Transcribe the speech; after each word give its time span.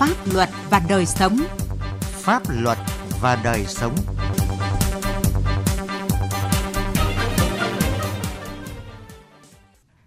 Pháp 0.00 0.16
luật 0.34 0.48
và 0.70 0.82
đời 0.88 1.06
sống. 1.06 1.38
Pháp 2.00 2.42
luật 2.48 2.78
và 3.20 3.40
đời 3.44 3.64
sống. 3.66 3.94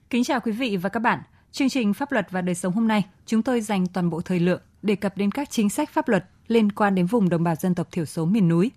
Kính 0.10 0.24
chào 0.24 0.40
quý 0.40 0.52
vị 0.52 0.78
và 0.78 0.90
các 0.90 1.00
bạn. 1.00 1.20
Chương 1.52 1.70
trình 1.70 1.94
Pháp 1.94 2.12
luật 2.12 2.32
và 2.32 2.42
đời 2.42 2.56
sống 2.56 2.74
hôm 2.74 2.88
nay, 2.88 3.06
chúng 3.26 3.44
tôi 3.44 3.62
dành 3.62 3.88
toàn 3.88 4.10
bộ 4.10 4.22
thời 4.22 4.40
lượng 4.40 4.62
đề 4.82 4.96
cập 4.96 5.18
đến 5.18 5.32
các 5.32 5.50
chính 5.50 5.70
sách 5.70 5.90
pháp 5.90 6.08
luật 6.08 6.26
liên 6.48 6.72
quan 6.72 6.96
đến 6.96 7.06
vùng 7.06 7.30
đồng 7.30 7.44
bào 7.44 7.56
dân 7.56 7.76
tộc 7.76 7.88
thiểu 7.92 8.06
số 8.06 8.26
miền 8.26 8.48
núi. 8.48 8.72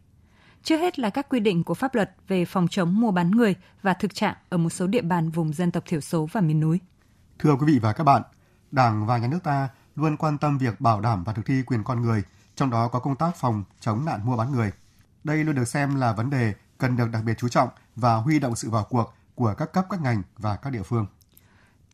Trước 0.63 0.77
hết 0.77 0.99
là 0.99 1.11
các 1.11 1.29
quy 1.29 1.41
định 1.41 1.65
của 1.65 1.75
pháp 1.75 1.95
luật 1.95 2.11
về 2.29 2.45
phòng 2.45 2.69
chống 2.69 3.01
mua 3.01 3.11
bán 3.11 3.31
người 3.31 3.55
và 3.83 3.95
thực 3.95 4.15
trạng 4.15 4.35
ở 4.49 4.59
một 4.59 4.71
số 4.71 4.87
địa 4.87 5.03
bàn 5.03 5.31
vùng 5.31 5.53
dân 5.53 5.71
tộc 5.71 5.85
thiểu 5.87 6.01
số 6.01 6.29
và 6.33 6.41
miền 6.41 6.61
núi. 6.61 6.81
Thưa 7.39 7.57
quý 7.61 7.67
vị 7.67 7.79
và 7.79 7.93
các 7.93 8.05
bạn, 8.05 8.23
Đảng 8.71 9.07
và 9.07 9.19
Nhà 9.19 9.29
nước 9.29 9.43
ta 9.45 9.69
luôn 9.97 10.17
quan 10.17 10.39
tâm 10.39 10.59
việc 10.59 10.81
bảo 10.81 11.01
đảm 11.01 11.25
và 11.25 11.33
thực 11.33 11.47
thi 11.47 11.63
quyền 11.67 11.85
con 11.85 12.03
người, 12.03 12.23
trong 12.57 12.71
đó 12.71 12.89
có 12.89 12.99
công 12.99 13.17
tác 13.17 13.37
phòng 13.37 13.65
chống 13.81 14.05
nạn 14.05 14.21
mua 14.25 14.37
bán 14.37 14.53
người. 14.53 14.73
Đây 15.25 15.45
luôn 15.45 15.55
được 15.55 15.69
xem 15.69 15.97
là 15.97 16.13
vấn 16.13 16.31
đề 16.31 16.55
cần 16.79 16.97
được 16.97 17.11
đặc 17.13 17.23
biệt 17.25 17.35
chú 17.39 17.49
trọng 17.49 17.69
và 17.97 18.15
huy 18.15 18.39
động 18.39 18.57
sự 18.57 18.71
vào 18.71 18.85
cuộc 18.85 19.15
của 19.35 19.55
các 19.59 19.73
cấp 19.73 19.87
các 19.91 20.01
ngành 20.01 20.23
và 20.39 20.57
các 20.57 20.71
địa 20.71 20.83
phương. 20.83 21.07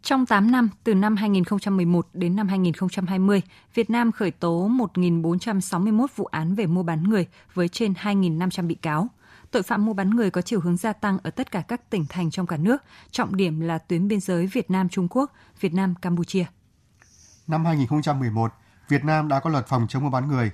Trong 0.02 0.27
8 0.27 0.51
năm, 0.51 0.69
từ 0.84 0.95
năm 0.95 1.16
2011 1.16 2.09
đến 2.12 2.37
năm 2.37 2.48
2020, 2.48 3.42
Việt 3.75 3.91
Nam 3.91 4.12
khởi 4.12 4.30
tố 4.30 4.69
1.461 4.69 6.06
vụ 6.16 6.25
án 6.25 6.55
về 6.55 6.66
mua 6.66 6.83
bán 6.83 7.03
người 7.03 7.27
với 7.55 7.69
trên 7.69 7.92
2.500 7.92 8.66
bị 8.66 8.75
cáo. 8.75 9.09
Tội 9.50 9.62
phạm 9.62 9.87
mua 9.87 9.92
bán 9.92 10.11
người 10.11 10.30
có 10.30 10.42
chiều 10.42 10.61
hướng 10.61 10.77
gia 10.77 10.92
tăng 10.92 11.19
ở 11.23 11.30
tất 11.30 11.50
cả 11.50 11.62
các 11.69 11.91
tỉnh 11.91 12.05
thành 12.09 12.30
trong 12.30 12.47
cả 12.47 12.56
nước, 12.56 12.83
trọng 13.11 13.37
điểm 13.37 13.61
là 13.61 13.78
tuyến 13.78 14.09
biên 14.09 14.20
giới 14.20 14.47
Việt 14.47 14.70
Nam-Trung 14.70 15.09
Quốc, 15.11 15.33
Việt 15.61 15.75
Nam-Campuchia. 15.75 16.45
Năm 17.52 17.65
2011, 17.65 18.52
Việt 18.88 19.05
Nam 19.05 19.29
đã 19.29 19.41
có 19.41 19.51
luật 19.51 19.67
phòng 19.67 19.86
chống 19.89 20.03
mua 20.03 20.11
bán 20.11 20.28
người. 20.28 20.50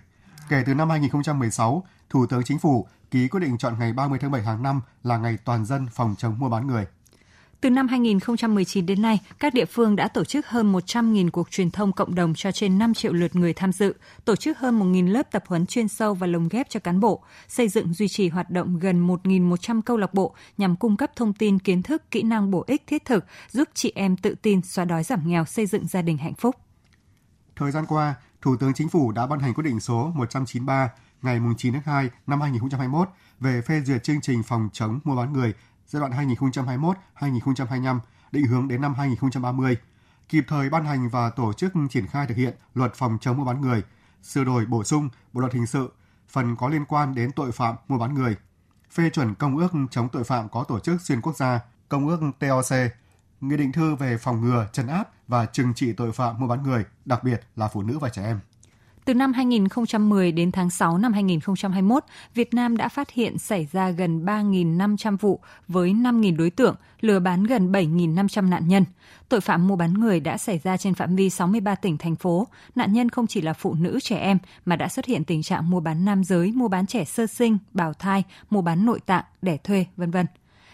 Kể 0.48 0.62
từ 0.66 0.74
năm 0.74 0.90
2016, 0.90 1.84
Thủ 2.10 2.26
tướng 2.26 2.42
Chính 2.44 2.58
phủ 2.58 2.86
ký 3.10 3.28
quyết 3.28 3.40
định 3.40 3.58
chọn 3.58 3.78
ngày 3.78 3.92
30 3.92 4.18
tháng 4.22 4.30
7 4.30 4.42
hàng 4.42 4.62
năm 4.62 4.80
là 5.02 5.16
ngày 5.16 5.38
toàn 5.44 5.64
dân 5.64 5.86
phòng 5.92 6.14
chống 6.18 6.38
mua 6.38 6.48
bán 6.48 6.66
người. 6.66 6.86
Từ 7.60 7.70
năm 7.70 7.88
2019 7.88 8.86
đến 8.86 9.02
nay, 9.02 9.18
các 9.38 9.54
địa 9.54 9.64
phương 9.64 9.96
đã 9.96 10.08
tổ 10.08 10.24
chức 10.24 10.46
hơn 10.46 10.72
100.000 10.72 11.30
cuộc 11.30 11.50
truyền 11.50 11.70
thông 11.70 11.92
cộng 11.92 12.14
đồng 12.14 12.34
cho 12.34 12.52
trên 12.52 12.78
5 12.78 12.94
triệu 12.94 13.12
lượt 13.12 13.36
người 13.36 13.52
tham 13.52 13.72
dự, 13.72 13.94
tổ 14.24 14.36
chức 14.36 14.58
hơn 14.58 14.80
1.000 14.80 15.12
lớp 15.12 15.30
tập 15.30 15.44
huấn 15.46 15.66
chuyên 15.66 15.88
sâu 15.88 16.14
và 16.14 16.26
lồng 16.26 16.48
ghép 16.48 16.70
cho 16.70 16.80
cán 16.80 17.00
bộ, 17.00 17.22
xây 17.48 17.68
dựng 17.68 17.94
duy 17.94 18.08
trì 18.08 18.28
hoạt 18.28 18.50
động 18.50 18.78
gần 18.78 19.06
1.100 19.06 19.82
câu 19.82 19.96
lạc 19.96 20.14
bộ 20.14 20.34
nhằm 20.56 20.76
cung 20.76 20.96
cấp 20.96 21.10
thông 21.16 21.32
tin, 21.32 21.58
kiến 21.58 21.82
thức, 21.82 22.10
kỹ 22.10 22.22
năng 22.22 22.50
bổ 22.50 22.64
ích 22.66 22.82
thiết 22.86 23.04
thực, 23.04 23.24
giúp 23.50 23.68
chị 23.74 23.92
em 23.94 24.16
tự 24.16 24.34
tin 24.42 24.62
xóa 24.62 24.84
đói 24.84 25.02
giảm 25.02 25.28
nghèo, 25.28 25.44
xây 25.44 25.66
dựng 25.66 25.86
gia 25.86 26.02
đình 26.02 26.18
hạnh 26.18 26.34
phúc. 26.34 26.56
Thời 27.58 27.70
gian 27.70 27.86
qua, 27.86 28.14
Thủ 28.42 28.56
tướng 28.56 28.74
Chính 28.74 28.88
phủ 28.88 29.12
đã 29.12 29.26
ban 29.26 29.40
hành 29.40 29.54
quyết 29.54 29.64
định 29.64 29.80
số 29.80 30.12
193 30.14 30.90
ngày 31.22 31.40
9 31.58 31.72
tháng 31.72 31.82
2 31.82 32.10
năm 32.26 32.40
2021 32.40 33.08
về 33.40 33.62
phê 33.62 33.80
duyệt 33.80 34.02
chương 34.02 34.20
trình 34.20 34.42
phòng 34.42 34.68
chống 34.72 35.00
mua 35.04 35.16
bán 35.16 35.32
người 35.32 35.54
giai 35.86 36.00
đoạn 36.00 36.28
2021-2025, 37.18 37.98
định 38.32 38.46
hướng 38.46 38.68
đến 38.68 38.80
năm 38.80 38.94
2030, 38.94 39.76
kịp 40.28 40.44
thời 40.48 40.70
ban 40.70 40.84
hành 40.84 41.08
và 41.08 41.30
tổ 41.30 41.52
chức 41.52 41.72
triển 41.90 42.06
khai 42.06 42.26
thực 42.26 42.36
hiện 42.36 42.54
luật 42.74 42.94
phòng 42.94 43.18
chống 43.20 43.36
mua 43.36 43.44
bán 43.44 43.60
người, 43.60 43.82
sửa 44.22 44.44
đổi 44.44 44.66
bổ 44.66 44.84
sung 44.84 45.08
bộ 45.32 45.40
luật 45.40 45.52
hình 45.52 45.66
sự, 45.66 45.92
phần 46.28 46.56
có 46.56 46.68
liên 46.68 46.84
quan 46.84 47.14
đến 47.14 47.32
tội 47.32 47.52
phạm 47.52 47.74
mua 47.88 47.98
bán 47.98 48.14
người, 48.14 48.36
phê 48.90 49.10
chuẩn 49.10 49.34
công 49.34 49.56
ước 49.56 49.72
chống 49.90 50.08
tội 50.08 50.24
phạm 50.24 50.48
có 50.48 50.64
tổ 50.64 50.80
chức 50.80 51.00
xuyên 51.00 51.20
quốc 51.20 51.36
gia, 51.36 51.60
công 51.88 52.08
ước 52.08 52.20
TOC, 52.38 52.90
nghị 53.40 53.56
định 53.56 53.72
thư 53.72 53.94
về 53.94 54.16
phòng 54.16 54.40
ngừa, 54.40 54.66
trấn 54.72 54.86
áp 54.86 55.10
và 55.28 55.46
trừng 55.46 55.74
trị 55.74 55.92
tội 55.92 56.12
phạm 56.12 56.40
mua 56.40 56.46
bán 56.46 56.62
người, 56.62 56.84
đặc 57.04 57.24
biệt 57.24 57.40
là 57.56 57.68
phụ 57.68 57.82
nữ 57.82 57.98
và 57.98 58.08
trẻ 58.08 58.24
em. 58.24 58.40
Từ 59.08 59.14
năm 59.14 59.32
2010 59.32 60.32
đến 60.32 60.52
tháng 60.52 60.70
6 60.70 60.98
năm 60.98 61.12
2021, 61.12 62.04
Việt 62.34 62.54
Nam 62.54 62.76
đã 62.76 62.88
phát 62.88 63.10
hiện 63.10 63.38
xảy 63.38 63.68
ra 63.72 63.90
gần 63.90 64.24
3.500 64.24 65.16
vụ 65.16 65.40
với 65.68 65.90
5.000 65.90 66.36
đối 66.36 66.50
tượng, 66.50 66.76
lừa 67.00 67.20
bán 67.20 67.44
gần 67.44 67.72
7.500 67.72 68.48
nạn 68.48 68.68
nhân. 68.68 68.84
Tội 69.28 69.40
phạm 69.40 69.68
mua 69.68 69.76
bán 69.76 69.94
người 69.94 70.20
đã 70.20 70.38
xảy 70.38 70.58
ra 70.58 70.76
trên 70.76 70.94
phạm 70.94 71.16
vi 71.16 71.30
63 71.30 71.74
tỉnh, 71.74 71.98
thành 71.98 72.16
phố. 72.16 72.46
Nạn 72.74 72.92
nhân 72.92 73.08
không 73.08 73.26
chỉ 73.26 73.40
là 73.40 73.52
phụ 73.52 73.74
nữ, 73.74 73.98
trẻ 74.02 74.16
em, 74.18 74.38
mà 74.64 74.76
đã 74.76 74.88
xuất 74.88 75.06
hiện 75.06 75.24
tình 75.24 75.42
trạng 75.42 75.70
mua 75.70 75.80
bán 75.80 76.04
nam 76.04 76.24
giới, 76.24 76.52
mua 76.52 76.68
bán 76.68 76.86
trẻ 76.86 77.04
sơ 77.04 77.26
sinh, 77.26 77.58
bào 77.72 77.92
thai, 77.92 78.24
mua 78.50 78.62
bán 78.62 78.86
nội 78.86 79.00
tạng, 79.00 79.24
đẻ 79.42 79.56
thuê, 79.56 79.86
vân 79.96 80.10
vân 80.10 80.26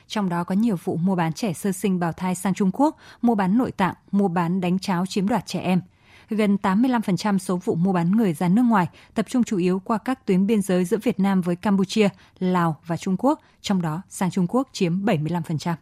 trong 0.07 0.29
đó 0.29 0.45
có 0.45 0.55
nhiều 0.55 0.77
vụ 0.85 0.97
mua 0.97 1.15
bán 1.15 1.33
trẻ 1.33 1.53
sơ 1.53 1.73
sinh 1.73 2.01
bào 2.01 2.13
thai 2.13 2.35
sang 2.35 2.55
Trung 2.55 2.71
Quốc, 2.73 2.97
mua 3.23 3.35
bán 3.35 3.59
nội 3.59 3.73
tạng, 3.73 3.95
mua 4.11 4.29
bán 4.29 4.61
đánh 4.61 4.79
cháo 4.79 5.07
chiếm 5.07 5.29
đoạt 5.29 5.47
trẻ 5.47 5.61
em 5.61 5.81
gần 6.29 6.57
85% 6.63 7.39
số 7.39 7.57
vụ 7.57 7.75
mua 7.75 7.93
bán 7.93 8.11
người 8.11 8.33
ra 8.33 8.49
nước 8.49 8.63
ngoài 8.63 8.87
tập 9.15 9.27
trung 9.29 9.45
chủ 9.45 9.59
yếu 9.59 9.79
qua 9.85 9.99
các 9.99 10.27
tuyến 10.27 10.47
biên 10.47 10.63
giới 10.63 10.85
giữa 10.85 10.99
Việt 11.03 11.21
Nam 11.21 11.41
với 11.41 11.57
Campuchia, 11.57 12.09
Lào 12.39 12.77
và 12.87 12.97
Trung 12.97 13.17
Quốc, 13.19 13.41
trong 13.61 13.83
đó 13.83 14.03
sang 14.09 14.31
Trung 14.31 14.47
Quốc 14.49 14.69
chiếm 14.73 15.05
75%. 15.05 15.75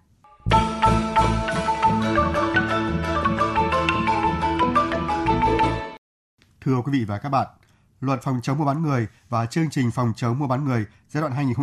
Thưa 6.61 6.83
quý 6.85 6.93
vị 6.93 7.05
và 7.05 7.19
các 7.19 7.29
bạn, 7.29 7.47
Luật 8.03 8.23
phòng 8.23 8.41
chống 8.43 8.59
mua 8.59 8.65
bán 8.65 8.83
người 8.83 9.07
và 9.29 9.47
chương 9.47 9.71
trình 9.71 9.91
phòng 9.91 10.13
chống 10.17 10.39
mua 10.39 10.47
bán 10.47 10.65
người 10.65 10.87
giai 11.09 11.21
đoạn 11.21 11.55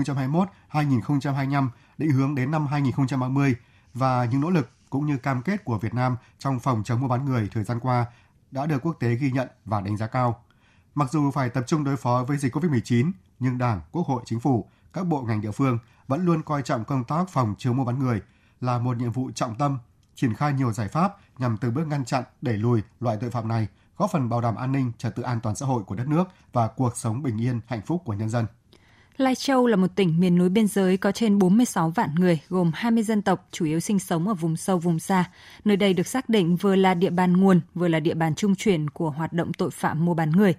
2021-2025 0.71 1.69
định 1.97 2.11
hướng 2.11 2.35
đến 2.35 2.51
năm 2.51 2.67
2030 2.67 3.55
và 3.93 4.25
những 4.25 4.41
nỗ 4.41 4.49
lực 4.49 4.69
cũng 4.89 5.05
như 5.05 5.17
cam 5.17 5.41
kết 5.41 5.65
của 5.65 5.77
Việt 5.77 5.93
Nam 5.93 6.17
trong 6.37 6.59
phòng 6.59 6.83
chống 6.85 7.01
mua 7.01 7.07
bán 7.07 7.25
người 7.25 7.49
thời 7.51 7.63
gian 7.63 7.79
qua 7.79 8.05
đã 8.51 8.65
được 8.65 8.81
quốc 8.81 8.95
tế 8.99 9.15
ghi 9.15 9.31
nhận 9.31 9.47
và 9.65 9.81
đánh 9.81 9.97
giá 9.97 10.07
cao. 10.07 10.43
Mặc 10.95 11.11
dù 11.11 11.31
phải 11.31 11.49
tập 11.49 11.63
trung 11.67 11.83
đối 11.83 11.97
phó 11.97 12.23
với 12.27 12.37
dịch 12.37 12.55
COVID-19, 12.55 13.11
nhưng 13.39 13.57
Đảng, 13.57 13.81
Quốc 13.91 14.07
hội, 14.07 14.21
Chính 14.25 14.39
phủ, 14.39 14.69
các 14.93 15.07
bộ 15.07 15.21
ngành 15.21 15.41
địa 15.41 15.51
phương 15.51 15.79
vẫn 16.07 16.25
luôn 16.25 16.41
coi 16.41 16.61
trọng 16.61 16.85
công 16.85 17.03
tác 17.03 17.29
phòng 17.29 17.55
chống 17.57 17.77
mua 17.77 17.85
bán 17.85 17.99
người 17.99 18.21
là 18.61 18.79
một 18.79 18.97
nhiệm 18.97 19.11
vụ 19.11 19.31
trọng 19.35 19.55
tâm, 19.55 19.77
triển 20.15 20.33
khai 20.35 20.53
nhiều 20.53 20.71
giải 20.71 20.87
pháp 20.87 21.17
nhằm 21.37 21.57
từng 21.57 21.73
bước 21.73 21.87
ngăn 21.87 22.05
chặn, 22.05 22.23
đẩy 22.41 22.57
lùi 22.57 22.81
loại 22.99 23.17
tội 23.21 23.31
phạm 23.31 23.47
này, 23.47 23.67
góp 23.99 24.11
phần 24.11 24.29
bảo 24.29 24.41
đảm 24.41 24.55
an 24.55 24.71
ninh, 24.71 24.91
trật 24.97 25.15
tự 25.15 25.23
an 25.23 25.39
toàn 25.43 25.55
xã 25.55 25.65
hội 25.65 25.83
của 25.83 25.95
đất 25.95 26.07
nước 26.07 26.23
và 26.53 26.67
cuộc 26.67 26.97
sống 26.97 27.23
bình 27.23 27.41
yên, 27.41 27.59
hạnh 27.67 27.81
phúc 27.85 28.01
của 28.05 28.13
nhân 28.13 28.29
dân. 28.29 28.45
Lai 29.17 29.35
Châu 29.35 29.67
là 29.67 29.75
một 29.75 29.87
tỉnh 29.95 30.19
miền 30.19 30.37
núi 30.37 30.49
biên 30.49 30.67
giới 30.67 30.97
có 30.97 31.11
trên 31.11 31.39
46 31.39 31.89
vạn 31.89 32.15
người, 32.15 32.39
gồm 32.49 32.71
20 32.75 33.03
dân 33.03 33.21
tộc, 33.21 33.47
chủ 33.51 33.65
yếu 33.65 33.79
sinh 33.79 33.99
sống 33.99 34.27
ở 34.27 34.33
vùng 34.33 34.57
sâu 34.57 34.77
vùng 34.77 34.99
xa. 34.99 35.31
Nơi 35.65 35.77
đây 35.77 35.93
được 35.93 36.07
xác 36.07 36.29
định 36.29 36.55
vừa 36.55 36.75
là 36.75 36.93
địa 36.93 37.09
bàn 37.09 37.37
nguồn, 37.37 37.61
vừa 37.75 37.87
là 37.87 37.99
địa 37.99 38.13
bàn 38.13 38.35
trung 38.35 38.55
chuyển 38.55 38.89
của 38.89 39.09
hoạt 39.09 39.33
động 39.33 39.53
tội 39.53 39.71
phạm 39.71 40.05
mua 40.05 40.13
bán 40.13 40.31
người. 40.31 40.53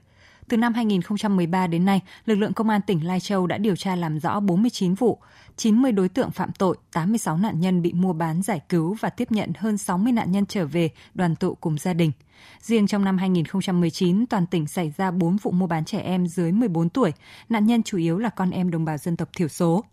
Từ 0.50 0.56
năm 0.56 0.74
2013 0.74 1.66
đến 1.66 1.84
nay, 1.84 2.00
lực 2.26 2.34
lượng 2.34 2.52
công 2.52 2.68
an 2.68 2.80
tỉnh 2.86 3.06
Lai 3.06 3.20
Châu 3.20 3.46
đã 3.46 3.58
điều 3.58 3.76
tra 3.76 3.96
làm 3.96 4.18
rõ 4.18 4.40
49 4.40 4.94
vụ, 4.94 5.18
90 5.56 5.92
đối 5.92 6.08
tượng 6.08 6.30
phạm 6.30 6.52
tội, 6.52 6.76
86 6.92 7.38
nạn 7.38 7.60
nhân 7.60 7.82
bị 7.82 7.92
mua 7.92 8.12
bán 8.12 8.42
giải 8.42 8.60
cứu 8.68 8.96
và 9.00 9.10
tiếp 9.10 9.32
nhận 9.32 9.52
hơn 9.58 9.78
60 9.78 10.12
nạn 10.12 10.32
nhân 10.32 10.46
trở 10.46 10.66
về 10.66 10.90
đoàn 11.14 11.36
tụ 11.36 11.54
cùng 11.54 11.78
gia 11.78 11.92
đình. 11.92 12.12
Riêng 12.60 12.86
trong 12.86 13.04
năm 13.04 13.18
2019, 13.18 14.26
toàn 14.26 14.46
tỉnh 14.46 14.66
xảy 14.66 14.92
ra 14.96 15.10
4 15.10 15.36
vụ 15.36 15.50
mua 15.50 15.66
bán 15.66 15.84
trẻ 15.84 15.98
em 15.98 16.26
dưới 16.26 16.52
14 16.52 16.88
tuổi, 16.88 17.12
nạn 17.48 17.66
nhân 17.66 17.82
chủ 17.82 17.98
yếu 17.98 18.18
là 18.18 18.28
con 18.28 18.50
em 18.50 18.70
đồng 18.70 18.84
bào 18.84 18.98
dân 18.98 19.16
tộc 19.16 19.28
thiểu 19.36 19.48
số. 19.48 19.84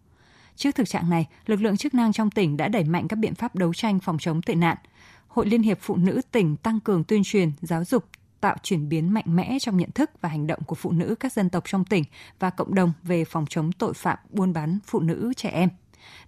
Trước 0.55 0.75
thực 0.75 0.89
trạng 0.89 1.09
này, 1.09 1.27
lực 1.45 1.61
lượng 1.61 1.77
chức 1.77 1.93
năng 1.93 2.13
trong 2.13 2.31
tỉnh 2.31 2.57
đã 2.57 2.67
đẩy 2.67 2.83
mạnh 2.83 3.07
các 3.07 3.19
biện 3.19 3.35
pháp 3.35 3.55
đấu 3.55 3.73
tranh 3.73 3.99
phòng 3.99 4.17
chống 4.19 4.41
tệ 4.41 4.55
nạn. 4.55 4.77
Hội 5.27 5.45
Liên 5.45 5.61
hiệp 5.61 5.77
Phụ 5.81 5.95
nữ 5.95 6.21
tỉnh 6.31 6.55
tăng 6.55 6.79
cường 6.79 7.03
tuyên 7.03 7.21
truyền, 7.23 7.51
giáo 7.61 7.83
dục, 7.83 8.05
tạo 8.41 8.55
chuyển 8.63 8.89
biến 8.89 9.13
mạnh 9.13 9.25
mẽ 9.27 9.57
trong 9.61 9.77
nhận 9.77 9.91
thức 9.91 10.11
và 10.21 10.29
hành 10.29 10.47
động 10.47 10.59
của 10.67 10.75
phụ 10.75 10.91
nữ 10.91 11.15
các 11.19 11.33
dân 11.33 11.49
tộc 11.49 11.63
trong 11.67 11.85
tỉnh 11.85 12.03
và 12.39 12.49
cộng 12.49 12.75
đồng 12.75 12.93
về 13.03 13.25
phòng 13.25 13.45
chống 13.49 13.71
tội 13.71 13.93
phạm 13.93 14.17
buôn 14.29 14.53
bán 14.53 14.79
phụ 14.85 14.99
nữ 14.99 15.33
trẻ 15.37 15.49
em. 15.49 15.69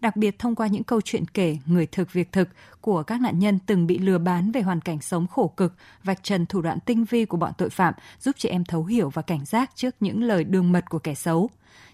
Đặc 0.01 0.15
biệt 0.15 0.39
thông 0.39 0.55
qua 0.55 0.67
những 0.67 0.83
câu 0.83 1.01
chuyện 1.01 1.25
kể 1.25 1.57
người 1.65 1.85
thực 1.85 2.13
việc 2.13 2.31
thực 2.31 2.49
của 2.81 3.03
các 3.03 3.21
nạn 3.21 3.39
nhân 3.39 3.59
từng 3.65 3.87
bị 3.87 3.97
lừa 3.97 4.17
bán 4.17 4.51
về 4.51 4.61
hoàn 4.61 4.81
cảnh 4.81 5.01
sống 5.01 5.27
khổ 5.27 5.47
cực, 5.57 5.73
vạch 6.03 6.23
trần 6.23 6.45
thủ 6.45 6.61
đoạn 6.61 6.79
tinh 6.79 7.05
vi 7.05 7.25
của 7.25 7.37
bọn 7.37 7.51
tội 7.57 7.69
phạm, 7.69 7.93
giúp 8.19 8.35
chị 8.37 8.49
em 8.49 8.65
thấu 8.65 8.85
hiểu 8.85 9.09
và 9.09 9.21
cảnh 9.21 9.45
giác 9.45 9.71
trước 9.75 9.95
những 9.99 10.23
lời 10.23 10.43
đường 10.43 10.71
mật 10.71 10.89
của 10.89 10.99
kẻ 10.99 11.15
xấu. 11.15 11.49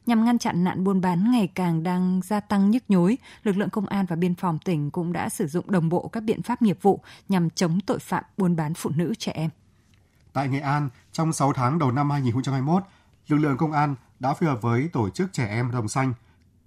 Nhằm 0.06 0.26
ngăn 0.26 0.38
chặn 0.38 0.64
nạn 0.64 0.84
buôn 0.84 1.02
bán 1.02 1.32
ngày 1.32 1.50
càng 1.56 1.84
đang 1.84 2.22
gia 2.24 2.40
tăng 2.40 2.72
nhức 2.72 2.84
nhối, 2.88 3.18
lực 3.44 3.58
lượng 3.58 3.70
công 3.70 3.86
an 3.86 4.06
và 4.06 4.16
biên 4.16 4.36
phòng 4.36 4.60
tỉnh 4.66 4.92
cũng 4.92 5.14
đã 5.14 5.30
sử 5.30 5.48
dụng 5.48 5.72
đồng 5.72 5.90
bộ 5.90 6.08
các 6.08 6.24
biện 6.24 6.42
pháp 6.42 6.62
nghiệp 6.62 6.78
vụ 6.82 7.00
nhằm 7.30 7.50
chống 7.50 7.80
tội 7.86 8.00
phạm 8.00 8.24
buôn 8.38 8.56
bán 8.56 8.74
phụ 8.74 8.90
nữ 8.96 9.14
trẻ 9.20 9.32
em. 9.32 9.50
Tại 10.36 10.50
Nghệ 10.50 10.60
An, 10.60 10.90
trong 11.12 11.34
6 11.34 11.54
tháng 11.54 11.80
đầu 11.80 11.92
năm 11.92 12.10
2021, 12.10 12.84
lực 13.28 13.38
lượng 13.38 13.58
công 13.58 13.72
an 13.72 13.96
đã 14.20 14.34
phối 14.34 14.50
hợp 14.50 14.62
với 14.62 14.90
tổ 14.94 15.10
chức 15.10 15.34
trẻ 15.34 15.48
em 15.48 15.72
Đồng 15.72 15.88
Xanh, 15.88 16.14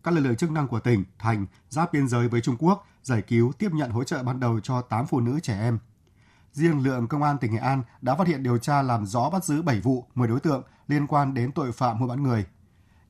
các 0.04 0.14
lực 0.14 0.20
lượng 0.20 0.36
chức 0.36 0.50
năng 0.50 0.68
của 0.68 0.80
tỉnh, 0.80 1.04
thành, 1.18 1.46
giáp 1.68 1.92
biên 1.92 2.08
giới 2.08 2.28
với 2.28 2.40
Trung 2.40 2.56
Quốc 2.58 2.86
giải 3.02 3.22
cứu 3.22 3.52
tiếp 3.58 3.72
nhận 3.72 3.90
hỗ 3.90 4.04
trợ 4.04 4.22
ban 4.22 4.40
đầu 4.40 4.60
cho 4.60 4.80
8 4.80 5.06
phụ 5.06 5.20
nữ 5.20 5.40
trẻ 5.40 5.60
em. 5.60 5.78
Riêng 6.52 6.82
lượng 6.82 7.08
công 7.08 7.22
an 7.22 7.38
tỉnh 7.38 7.52
Nghệ 7.52 7.58
An 7.58 7.82
đã 8.00 8.14
phát 8.14 8.26
hiện 8.26 8.42
điều 8.42 8.58
tra 8.58 8.82
làm 8.82 9.06
rõ 9.06 9.30
bắt 9.30 9.44
giữ 9.44 9.62
7 9.62 9.80
vụ, 9.80 10.06
10 10.14 10.28
đối 10.28 10.40
tượng 10.40 10.62
liên 10.86 11.06
quan 11.06 11.34
đến 11.34 11.52
tội 11.52 11.72
phạm 11.72 11.98
mua 11.98 12.06
bán 12.06 12.22
người. 12.22 12.46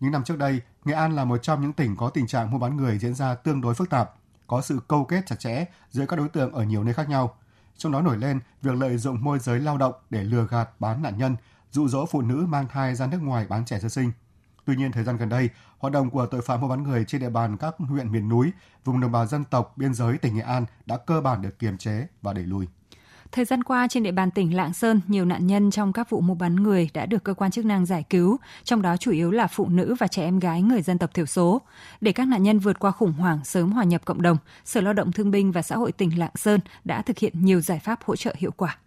Những 0.00 0.12
năm 0.12 0.24
trước 0.24 0.38
đây, 0.38 0.60
Nghệ 0.84 0.94
An 0.94 1.16
là 1.16 1.24
một 1.24 1.38
trong 1.42 1.62
những 1.62 1.72
tỉnh 1.72 1.96
có 1.96 2.10
tình 2.10 2.26
trạng 2.26 2.50
mua 2.50 2.58
bán 2.58 2.76
người 2.76 2.98
diễn 2.98 3.14
ra 3.14 3.34
tương 3.34 3.60
đối 3.60 3.74
phức 3.74 3.90
tạp, 3.90 4.14
có 4.46 4.60
sự 4.60 4.80
câu 4.88 5.04
kết 5.04 5.26
chặt 5.26 5.36
chẽ 5.38 5.64
giữa 5.90 6.06
các 6.06 6.16
đối 6.16 6.28
tượng 6.28 6.52
ở 6.52 6.64
nhiều 6.64 6.84
nơi 6.84 6.94
khác 6.94 7.08
nhau– 7.08 7.34
trong 7.78 7.92
đó 7.92 8.02
nổi 8.02 8.16
lên 8.16 8.40
việc 8.62 8.74
lợi 8.74 8.96
dụng 8.96 9.24
môi 9.24 9.38
giới 9.38 9.60
lao 9.60 9.78
động 9.78 9.94
để 10.10 10.24
lừa 10.24 10.46
gạt 10.50 10.70
bán 10.80 11.02
nạn 11.02 11.18
nhân, 11.18 11.36
dụ 11.70 11.88
dỗ 11.88 12.06
phụ 12.06 12.22
nữ 12.22 12.46
mang 12.48 12.68
thai 12.68 12.94
ra 12.94 13.06
nước 13.06 13.22
ngoài 13.22 13.46
bán 13.48 13.64
trẻ 13.64 13.78
sơ 13.78 13.88
sinh. 13.88 14.12
Tuy 14.64 14.76
nhiên, 14.76 14.92
thời 14.92 15.04
gian 15.04 15.16
gần 15.16 15.28
đây, 15.28 15.50
hoạt 15.78 15.92
động 15.92 16.10
của 16.10 16.26
tội 16.26 16.42
phạm 16.42 16.60
mua 16.60 16.68
bán 16.68 16.82
người 16.82 17.04
trên 17.04 17.20
địa 17.20 17.30
bàn 17.30 17.56
các 17.56 17.74
huyện 17.78 18.12
miền 18.12 18.28
núi, 18.28 18.52
vùng 18.84 19.00
đồng 19.00 19.12
bào 19.12 19.26
dân 19.26 19.44
tộc, 19.44 19.72
biên 19.76 19.94
giới 19.94 20.18
tỉnh 20.18 20.34
Nghệ 20.34 20.42
An 20.42 20.64
đã 20.86 20.96
cơ 20.96 21.20
bản 21.20 21.42
được 21.42 21.58
kiềm 21.58 21.78
chế 21.78 22.06
và 22.22 22.32
đẩy 22.32 22.44
lùi. 22.44 22.66
Thời 23.32 23.44
gian 23.44 23.64
qua 23.64 23.86
trên 23.90 24.02
địa 24.02 24.12
bàn 24.12 24.30
tỉnh 24.30 24.56
Lạng 24.56 24.72
Sơn, 24.72 25.00
nhiều 25.06 25.24
nạn 25.24 25.46
nhân 25.46 25.70
trong 25.70 25.92
các 25.92 26.10
vụ 26.10 26.20
mua 26.20 26.34
bán 26.34 26.56
người 26.56 26.90
đã 26.94 27.06
được 27.06 27.24
cơ 27.24 27.34
quan 27.34 27.50
chức 27.50 27.64
năng 27.64 27.86
giải 27.86 28.04
cứu, 28.10 28.36
trong 28.64 28.82
đó 28.82 28.96
chủ 28.96 29.10
yếu 29.10 29.30
là 29.30 29.46
phụ 29.46 29.68
nữ 29.68 29.94
và 29.98 30.06
trẻ 30.06 30.22
em 30.22 30.38
gái 30.38 30.62
người 30.62 30.82
dân 30.82 30.98
tộc 30.98 31.14
thiểu 31.14 31.26
số. 31.26 31.62
Để 32.00 32.12
các 32.12 32.28
nạn 32.28 32.42
nhân 32.42 32.58
vượt 32.58 32.78
qua 32.78 32.90
khủng 32.90 33.12
hoảng 33.12 33.44
sớm 33.44 33.72
hòa 33.72 33.84
nhập 33.84 34.02
cộng 34.04 34.22
đồng, 34.22 34.36
Sở 34.64 34.80
Lao 34.80 34.92
động 34.92 35.12
Thương 35.12 35.30
binh 35.30 35.52
và 35.52 35.62
Xã 35.62 35.76
hội 35.76 35.92
tỉnh 35.92 36.18
Lạng 36.18 36.30
Sơn 36.34 36.60
đã 36.84 37.02
thực 37.02 37.18
hiện 37.18 37.44
nhiều 37.44 37.60
giải 37.60 37.78
pháp 37.78 38.00
hỗ 38.04 38.16
trợ 38.16 38.34
hiệu 38.38 38.50
quả. 38.50 38.78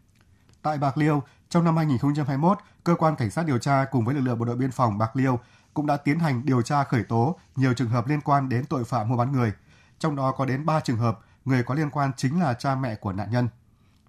Tại 0.61 0.77
Bạc 0.77 0.97
Liêu, 0.97 1.23
trong 1.49 1.63
năm 1.63 1.77
2021, 1.77 2.57
cơ 2.83 2.95
quan 2.95 3.15
cảnh 3.15 3.29
sát 3.29 3.45
điều 3.45 3.57
tra 3.57 3.85
cùng 3.91 4.05
với 4.05 4.15
lực 4.15 4.21
lượng 4.21 4.39
bộ 4.39 4.45
đội 4.45 4.55
biên 4.55 4.71
phòng 4.71 4.97
Bạc 4.97 5.15
Liêu 5.15 5.39
cũng 5.73 5.85
đã 5.85 5.97
tiến 5.97 6.19
hành 6.19 6.45
điều 6.45 6.61
tra 6.61 6.83
khởi 6.83 7.03
tố 7.03 7.35
nhiều 7.55 7.73
trường 7.73 7.89
hợp 7.89 8.07
liên 8.07 8.21
quan 8.21 8.49
đến 8.49 8.65
tội 8.65 8.83
phạm 8.83 9.09
mua 9.09 9.17
bán 9.17 9.31
người. 9.31 9.53
Trong 9.99 10.15
đó 10.15 10.31
có 10.31 10.45
đến 10.45 10.65
3 10.65 10.79
trường 10.79 10.97
hợp 10.97 11.19
người 11.45 11.63
có 11.63 11.75
liên 11.75 11.89
quan 11.89 12.11
chính 12.17 12.41
là 12.41 12.53
cha 12.53 12.75
mẹ 12.75 12.95
của 12.95 13.11
nạn 13.13 13.31
nhân. 13.31 13.47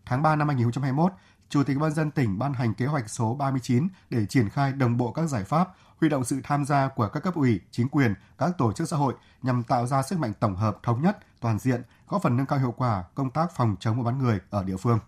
Tháng 0.06 0.22
3 0.22 0.36
năm 0.36 0.48
2021, 0.48 1.12
Chủ 1.48 1.62
tịch 1.62 1.78
ban 1.80 1.92
dân 1.94 2.10
tỉnh 2.10 2.38
ban 2.38 2.54
hành 2.54 2.74
kế 2.74 2.86
hoạch 2.86 3.10
số 3.10 3.34
39 3.34 3.88
để 4.10 4.26
triển 4.26 4.48
khai 4.48 4.72
đồng 4.72 4.96
bộ 4.96 5.12
các 5.12 5.26
giải 5.26 5.44
pháp, 5.44 5.68
huy 6.00 6.08
động 6.08 6.24
sự 6.24 6.40
tham 6.44 6.64
gia 6.64 6.88
của 6.88 7.08
các 7.08 7.20
cấp 7.20 7.34
ủy, 7.34 7.60
chính 7.70 7.88
quyền, 7.88 8.14
các 8.38 8.50
tổ 8.58 8.72
chức 8.72 8.88
xã 8.88 8.96
hội 8.96 9.14
nhằm 9.42 9.62
tạo 9.62 9.86
ra 9.86 10.02
sức 10.02 10.18
mạnh 10.18 10.32
tổng 10.40 10.56
hợp 10.56 10.78
thống 10.82 11.02
nhất, 11.02 11.18
toàn 11.40 11.58
diện, 11.58 11.82
góp 12.08 12.22
phần 12.22 12.36
nâng 12.36 12.46
cao 12.46 12.58
hiệu 12.58 12.74
quả 12.76 13.04
công 13.14 13.30
tác 13.30 13.56
phòng 13.56 13.76
chống 13.80 13.96
mua 13.96 14.02
bán 14.02 14.18
người 14.18 14.40
ở 14.50 14.64
địa 14.64 14.76
phương. 14.76 14.98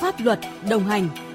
Pháp 0.00 0.14
luật 0.18 0.40
đồng 0.70 0.84
hành 0.84 1.29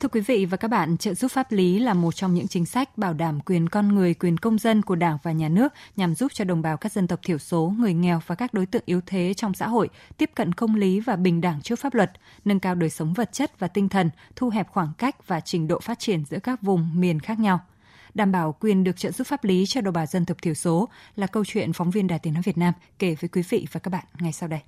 Thưa 0.00 0.08
quý 0.08 0.20
vị 0.20 0.46
và 0.46 0.56
các 0.56 0.68
bạn, 0.68 0.96
trợ 0.96 1.14
giúp 1.14 1.30
pháp 1.30 1.52
lý 1.52 1.78
là 1.78 1.94
một 1.94 2.14
trong 2.14 2.34
những 2.34 2.48
chính 2.48 2.66
sách 2.66 2.98
bảo 2.98 3.14
đảm 3.14 3.40
quyền 3.40 3.68
con 3.68 3.94
người, 3.94 4.14
quyền 4.14 4.36
công 4.36 4.58
dân 4.58 4.82
của 4.82 4.94
Đảng 4.94 5.18
và 5.22 5.32
Nhà 5.32 5.48
nước 5.48 5.72
nhằm 5.96 6.14
giúp 6.14 6.32
cho 6.34 6.44
đồng 6.44 6.62
bào 6.62 6.76
các 6.76 6.92
dân 6.92 7.06
tộc 7.06 7.20
thiểu 7.22 7.38
số, 7.38 7.74
người 7.78 7.94
nghèo 7.94 8.20
và 8.26 8.34
các 8.34 8.54
đối 8.54 8.66
tượng 8.66 8.82
yếu 8.86 9.00
thế 9.06 9.34
trong 9.36 9.54
xã 9.54 9.68
hội 9.68 9.88
tiếp 10.16 10.30
cận 10.34 10.52
công 10.52 10.74
lý 10.74 11.00
và 11.00 11.16
bình 11.16 11.40
đẳng 11.40 11.60
trước 11.62 11.78
pháp 11.78 11.94
luật, 11.94 12.12
nâng 12.44 12.60
cao 12.60 12.74
đời 12.74 12.90
sống 12.90 13.12
vật 13.12 13.32
chất 13.32 13.58
và 13.58 13.68
tinh 13.68 13.88
thần, 13.88 14.10
thu 14.36 14.48
hẹp 14.48 14.68
khoảng 14.68 14.92
cách 14.98 15.28
và 15.28 15.40
trình 15.40 15.68
độ 15.68 15.80
phát 15.80 15.98
triển 15.98 16.24
giữa 16.24 16.38
các 16.38 16.62
vùng 16.62 17.00
miền 17.00 17.20
khác 17.20 17.38
nhau 17.40 17.60
đảm 18.14 18.32
bảo 18.32 18.56
quyền 18.60 18.84
được 18.84 18.96
trợ 18.96 19.10
giúp 19.10 19.26
pháp 19.26 19.44
lý 19.44 19.64
cho 19.66 19.80
đồng 19.80 19.94
bào 19.94 20.06
dân 20.06 20.26
tộc 20.26 20.36
thiểu 20.42 20.54
số 20.54 20.88
là 21.16 21.26
câu 21.26 21.44
chuyện 21.44 21.72
phóng 21.72 21.90
viên 21.90 22.06
Đài 22.06 22.18
Tiếng 22.18 22.34
nói 22.34 22.42
Việt 22.42 22.58
Nam 22.58 22.74
kể 22.98 23.16
với 23.20 23.28
quý 23.28 23.42
vị 23.48 23.66
và 23.72 23.80
các 23.80 23.90
bạn 23.90 24.04
ngay 24.18 24.32
sau 24.32 24.48
đây. 24.48 24.60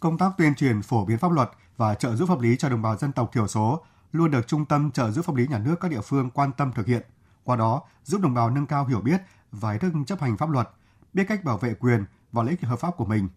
Công 0.00 0.18
tác 0.18 0.30
tuyên 0.38 0.54
truyền 0.54 0.82
phổ 0.82 1.04
biến 1.04 1.18
pháp 1.18 1.32
luật 1.32 1.50
và 1.76 1.94
trợ 1.94 2.16
giúp 2.16 2.26
pháp 2.26 2.40
lý 2.40 2.56
cho 2.56 2.68
đồng 2.68 2.82
bào 2.82 2.96
dân 2.96 3.12
tộc 3.12 3.30
thiểu 3.32 3.46
số 3.46 3.80
luôn 4.14 4.30
được 4.30 4.48
Trung 4.48 4.64
tâm 4.64 4.90
trợ 4.90 5.10
giúp 5.10 5.24
pháp 5.24 5.34
lý 5.34 5.46
nhà 5.46 5.58
nước 5.58 5.74
các 5.80 5.90
địa 5.90 6.00
phương 6.00 6.30
quan 6.30 6.52
tâm 6.52 6.72
thực 6.72 6.86
hiện. 6.86 7.02
Qua 7.44 7.56
đó, 7.56 7.82
giúp 8.04 8.20
đồng 8.20 8.34
bào 8.34 8.50
nâng 8.50 8.66
cao 8.66 8.86
hiểu 8.86 9.00
biết 9.00 9.22
và 9.52 9.72
ý 9.72 9.78
thức 9.78 9.92
chấp 10.06 10.20
hành 10.20 10.36
pháp 10.36 10.50
luật, 10.50 10.68
biết 11.12 11.24
cách 11.28 11.44
bảo 11.44 11.58
vệ 11.58 11.74
quyền 11.74 12.04
và 12.32 12.42
lợi 12.42 12.50
ích 12.50 12.62
hợp 12.62 12.76
pháp 12.76 12.96
của 12.96 13.04
mình. 13.04 13.28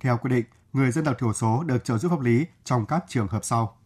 Theo 0.00 0.16
quy 0.16 0.30
định, 0.30 0.44
người 0.72 0.90
dân 0.90 1.04
tộc 1.04 1.16
thiểu 1.18 1.32
số 1.32 1.62
được 1.62 1.84
trợ 1.84 1.98
giúp 1.98 2.08
pháp 2.08 2.20
lý 2.20 2.46
trong 2.64 2.86
các 2.86 3.04
trường 3.08 3.28
hợp 3.28 3.44
sau. 3.44 3.76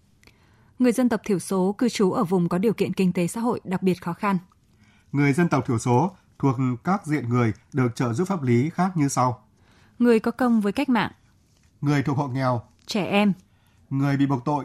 Người 0.79 0.93
dân 0.93 1.09
tộc 1.09 1.21
thiểu 1.25 1.39
số 1.39 1.75
cư 1.79 1.89
trú 1.89 2.13
ở 2.13 2.25
vùng 2.25 2.49
có 2.49 2.59
điều 2.59 2.73
kiện 2.73 2.93
kinh 2.93 3.13
tế 3.13 3.27
xã 3.27 3.41
hội 3.41 3.61
đặc 3.65 3.83
biệt 3.83 4.03
khó 4.03 4.13
khăn. 4.13 4.39
Người 5.13 5.33
dân 5.33 5.49
tộc 5.49 5.67
thiểu 5.67 5.79
số 5.79 6.17
thuộc 6.39 6.57
các 6.85 7.07
diện 7.07 7.29
người 7.29 7.53
được 7.73 7.97
trợ 7.97 8.13
giúp 8.13 8.29
pháp 8.29 8.43
lý 8.43 8.71
khác 8.71 8.97
như 8.97 9.09
sau. 9.09 9.45
Người 9.99 10.21
có 10.21 10.31
công 10.31 10.61
với 10.61 10.73
cách 10.73 10.89
mạng. 10.89 11.13
Người 11.81 12.03
thuộc 12.03 12.17
hộ 12.17 12.29
nghèo. 12.29 12.63
Trẻ 12.87 13.05
em. 13.05 13.33
Người 13.91 14.17
bị 14.17 14.27
buộc 14.27 14.45
tội 14.45 14.65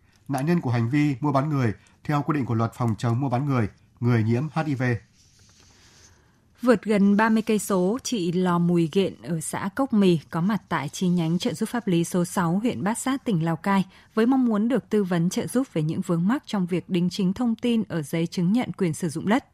nạn 0.27 0.45
nhân 0.45 0.61
của 0.61 0.71
hành 0.71 0.89
vi 0.89 1.15
mua 1.19 1.31
bán 1.31 1.49
người 1.49 1.73
theo 2.03 2.21
quy 2.21 2.33
định 2.35 2.45
của 2.45 2.53
luật 2.53 2.73
phòng 2.73 2.95
chống 2.97 3.21
mua 3.21 3.29
bán 3.29 3.45
người, 3.45 3.67
người 3.99 4.23
nhiễm 4.23 4.43
HIV. 4.53 4.83
Vượt 6.61 6.81
gần 6.83 7.17
30 7.17 7.43
cây 7.45 7.59
số, 7.59 7.97
chị 8.03 8.31
Lò 8.31 8.59
Mùi 8.59 8.89
Gện 8.91 9.21
ở 9.21 9.39
xã 9.39 9.69
Cốc 9.75 9.93
Mì 9.93 10.19
có 10.29 10.41
mặt 10.41 10.61
tại 10.69 10.89
chi 10.89 11.07
nhánh 11.07 11.39
trợ 11.39 11.53
giúp 11.53 11.69
pháp 11.69 11.87
lý 11.87 12.03
số 12.03 12.25
6 12.25 12.59
huyện 12.59 12.83
Bát 12.83 12.97
Sát 12.97 13.25
tỉnh 13.25 13.45
Lào 13.45 13.55
Cai 13.55 13.85
với 14.13 14.25
mong 14.25 14.45
muốn 14.45 14.67
được 14.67 14.89
tư 14.89 15.03
vấn 15.03 15.29
trợ 15.29 15.47
giúp 15.47 15.67
về 15.73 15.81
những 15.81 16.01
vướng 16.01 16.27
mắc 16.27 16.43
trong 16.45 16.65
việc 16.65 16.89
đính 16.89 17.09
chính 17.09 17.33
thông 17.33 17.55
tin 17.55 17.83
ở 17.89 18.01
giấy 18.01 18.27
chứng 18.27 18.53
nhận 18.53 18.71
quyền 18.71 18.93
sử 18.93 19.09
dụng 19.09 19.29
đất. 19.29 19.45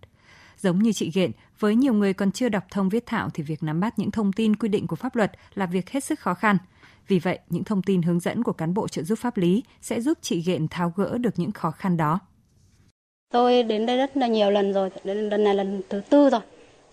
Giống 0.57 0.83
như 0.83 0.93
chị 0.93 1.11
Gện, 1.13 1.31
với 1.59 1.75
nhiều 1.75 1.93
người 1.93 2.13
còn 2.13 2.31
chưa 2.31 2.49
đọc 2.49 2.63
thông 2.71 2.89
viết 2.89 3.05
thạo 3.05 3.29
thì 3.33 3.43
việc 3.43 3.63
nắm 3.63 3.79
bắt 3.79 3.99
những 3.99 4.11
thông 4.11 4.33
tin 4.33 4.55
quy 4.55 4.69
định 4.69 4.87
của 4.87 4.95
pháp 4.95 5.15
luật 5.15 5.31
là 5.53 5.65
việc 5.65 5.89
hết 5.89 6.03
sức 6.03 6.19
khó 6.19 6.33
khăn. 6.33 6.57
Vì 7.07 7.19
vậy, 7.19 7.39
những 7.49 7.63
thông 7.63 7.81
tin 7.81 8.01
hướng 8.01 8.19
dẫn 8.19 8.43
của 8.43 8.53
cán 8.53 8.73
bộ 8.73 8.87
trợ 8.87 9.03
giúp 9.03 9.19
pháp 9.19 9.37
lý 9.37 9.63
sẽ 9.81 10.01
giúp 10.01 10.17
chị 10.21 10.41
Gện 10.41 10.67
tháo 10.67 10.93
gỡ 10.95 11.17
được 11.17 11.33
những 11.39 11.51
khó 11.51 11.71
khăn 11.71 11.97
đó. 11.97 12.19
Tôi 13.33 13.63
đến 13.63 13.85
đây 13.85 13.97
rất 13.97 14.17
là 14.17 14.27
nhiều 14.27 14.51
lần 14.51 14.73
rồi, 14.73 14.89
lần 15.03 15.43
này 15.43 15.55
lần 15.55 15.81
thứ 15.89 16.01
tư 16.09 16.29
rồi. 16.29 16.41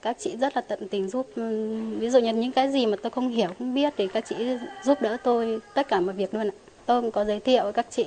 Các 0.02 0.16
chị 0.20 0.36
rất 0.36 0.56
là 0.56 0.62
tận 0.68 0.88
tình 0.90 1.08
giúp, 1.08 1.30
ừ, 1.34 1.76
ví 1.98 2.10
dụ 2.10 2.18
như 2.18 2.32
những 2.32 2.52
cái 2.52 2.72
gì 2.72 2.86
mà 2.86 2.96
tôi 3.02 3.10
không 3.10 3.28
hiểu, 3.28 3.48
không 3.58 3.74
biết 3.74 3.94
thì 3.96 4.08
các 4.08 4.24
chị 4.28 4.36
giúp 4.84 4.98
đỡ 5.02 5.16
tôi 5.24 5.60
tất 5.74 5.88
cả 5.88 6.00
mọi 6.00 6.14
việc 6.14 6.34
luôn 6.34 6.48
ạ. 6.48 6.54
Tôi 6.86 7.02
cũng 7.02 7.10
có 7.10 7.24
giới 7.24 7.40
thiệu 7.40 7.72
các 7.74 7.86
chị, 7.90 8.04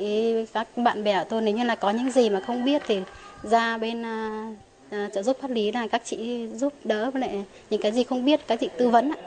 các 0.53 0.67
bạn 0.77 1.03
bè 1.03 1.23
của 1.23 1.29
tôi 1.29 1.41
nếu 1.41 1.55
như 1.55 1.63
là 1.63 1.75
có 1.75 1.89
những 1.89 2.11
gì 2.11 2.29
mà 2.29 2.39
không 2.39 2.65
biết 2.65 2.81
thì 2.87 3.01
ra 3.43 3.77
bên 3.77 4.05
à, 4.05 4.49
uh, 4.87 5.13
trợ 5.13 5.23
giúp 5.23 5.37
pháp 5.41 5.51
lý 5.51 5.71
là 5.71 5.87
các 5.91 6.01
chị 6.05 6.47
giúp 6.53 6.73
đỡ 6.83 7.11
với 7.11 7.21
lại 7.21 7.45
những 7.69 7.81
cái 7.81 7.91
gì 7.91 8.03
không 8.03 8.25
biết 8.25 8.39
các 8.47 8.57
chị 8.61 8.69
tư 8.79 8.89
vấn 8.89 9.11
ạ. 9.11 9.17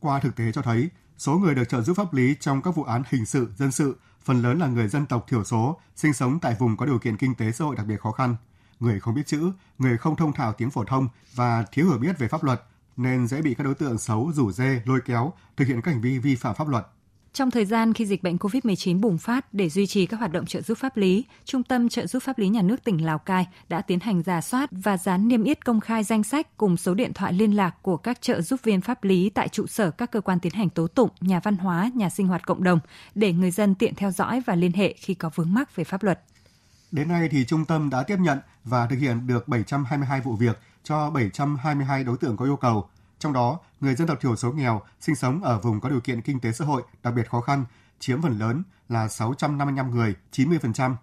Qua 0.00 0.20
thực 0.20 0.36
tế 0.36 0.44
cho 0.52 0.62
thấy, 0.62 0.88
số 1.18 1.32
người 1.32 1.54
được 1.54 1.68
trợ 1.68 1.80
giúp 1.80 1.94
pháp 1.94 2.14
lý 2.14 2.34
trong 2.40 2.62
các 2.62 2.70
vụ 2.70 2.82
án 2.82 3.02
hình 3.10 3.26
sự, 3.26 3.48
dân 3.58 3.72
sự 3.72 3.96
phần 4.20 4.42
lớn 4.42 4.58
là 4.58 4.66
người 4.66 4.88
dân 4.88 5.06
tộc 5.06 5.26
thiểu 5.28 5.44
số, 5.44 5.80
sinh 5.96 6.12
sống 6.12 6.38
tại 6.42 6.56
vùng 6.58 6.76
có 6.76 6.86
điều 6.86 6.98
kiện 6.98 7.16
kinh 7.16 7.34
tế 7.34 7.52
xã 7.52 7.64
hội 7.64 7.76
đặc 7.76 7.86
biệt 7.86 8.00
khó 8.00 8.12
khăn, 8.12 8.36
người 8.80 9.00
không 9.00 9.14
biết 9.14 9.26
chữ, 9.26 9.52
người 9.78 9.98
không 9.98 10.16
thông 10.16 10.32
thạo 10.32 10.52
tiếng 10.52 10.70
phổ 10.70 10.84
thông 10.84 11.08
và 11.34 11.64
thiếu 11.72 11.88
hiểu 11.88 11.98
biết 11.98 12.18
về 12.18 12.28
pháp 12.28 12.44
luật 12.44 12.62
nên 12.96 13.26
dễ 13.26 13.42
bị 13.42 13.54
các 13.54 13.64
đối 13.64 13.74
tượng 13.74 13.98
xấu 13.98 14.32
rủ 14.34 14.52
dê, 14.52 14.82
lôi 14.84 15.00
kéo 15.04 15.32
thực 15.56 15.68
hiện 15.68 15.80
các 15.82 15.90
hành 15.90 16.00
vi 16.00 16.18
vi 16.18 16.36
phạm 16.36 16.54
pháp 16.54 16.68
luật. 16.68 16.86
Trong 17.34 17.50
thời 17.50 17.64
gian 17.64 17.92
khi 17.92 18.06
dịch 18.06 18.22
bệnh 18.22 18.36
COVID-19 18.36 19.00
bùng 19.00 19.18
phát 19.18 19.54
để 19.54 19.68
duy 19.68 19.86
trì 19.86 20.06
các 20.06 20.16
hoạt 20.16 20.32
động 20.32 20.46
trợ 20.46 20.60
giúp 20.60 20.78
pháp 20.78 20.96
lý, 20.96 21.24
Trung 21.44 21.62
tâm 21.62 21.88
trợ 21.88 22.06
giúp 22.06 22.22
pháp 22.22 22.38
lý 22.38 22.48
nhà 22.48 22.62
nước 22.62 22.84
tỉnh 22.84 23.04
Lào 23.04 23.18
Cai 23.18 23.46
đã 23.68 23.80
tiến 23.80 24.00
hành 24.00 24.22
giả 24.22 24.40
soát 24.40 24.70
và 24.70 24.96
dán 24.96 25.28
niêm 25.28 25.44
yết 25.44 25.64
công 25.64 25.80
khai 25.80 26.04
danh 26.04 26.24
sách 26.24 26.56
cùng 26.56 26.76
số 26.76 26.94
điện 26.94 27.12
thoại 27.12 27.32
liên 27.32 27.56
lạc 27.56 27.74
của 27.82 27.96
các 27.96 28.22
trợ 28.22 28.40
giúp 28.40 28.60
viên 28.62 28.80
pháp 28.80 29.04
lý 29.04 29.30
tại 29.30 29.48
trụ 29.48 29.66
sở 29.66 29.90
các 29.90 30.10
cơ 30.10 30.20
quan 30.20 30.40
tiến 30.40 30.52
hành 30.52 30.70
tố 30.70 30.86
tụng, 30.86 31.10
nhà 31.20 31.40
văn 31.44 31.56
hóa, 31.56 31.90
nhà 31.94 32.10
sinh 32.10 32.26
hoạt 32.26 32.46
cộng 32.46 32.62
đồng 32.62 32.78
để 33.14 33.32
người 33.32 33.50
dân 33.50 33.74
tiện 33.74 33.94
theo 33.94 34.10
dõi 34.10 34.42
và 34.46 34.54
liên 34.54 34.72
hệ 34.72 34.94
khi 34.98 35.14
có 35.14 35.30
vướng 35.34 35.54
mắc 35.54 35.76
về 35.76 35.84
pháp 35.84 36.02
luật. 36.02 36.20
Đến 36.90 37.08
nay 37.08 37.28
thì 37.30 37.44
trung 37.44 37.64
tâm 37.64 37.90
đã 37.90 38.02
tiếp 38.02 38.16
nhận 38.18 38.38
và 38.64 38.86
thực 38.86 38.96
hiện 38.96 39.26
được 39.26 39.48
722 39.48 40.20
vụ 40.20 40.36
việc 40.36 40.58
cho 40.82 41.10
722 41.10 42.04
đối 42.04 42.16
tượng 42.16 42.36
có 42.36 42.44
yêu 42.44 42.56
cầu, 42.56 42.88
trong 43.22 43.32
đó, 43.32 43.58
người 43.80 43.94
dân 43.94 44.08
tộc 44.08 44.20
thiểu 44.20 44.36
số 44.36 44.52
nghèo 44.52 44.82
sinh 45.00 45.14
sống 45.14 45.42
ở 45.42 45.58
vùng 45.58 45.80
có 45.80 45.88
điều 45.88 46.00
kiện 46.00 46.22
kinh 46.22 46.40
tế 46.40 46.52
xã 46.52 46.64
hội 46.64 46.82
đặc 47.02 47.14
biệt 47.14 47.30
khó 47.30 47.40
khăn 47.40 47.64
chiếm 47.98 48.22
phần 48.22 48.38
lớn 48.38 48.62
là 48.88 49.08
655 49.08 49.90
người, 49.90 50.14
90%. 50.32 50.94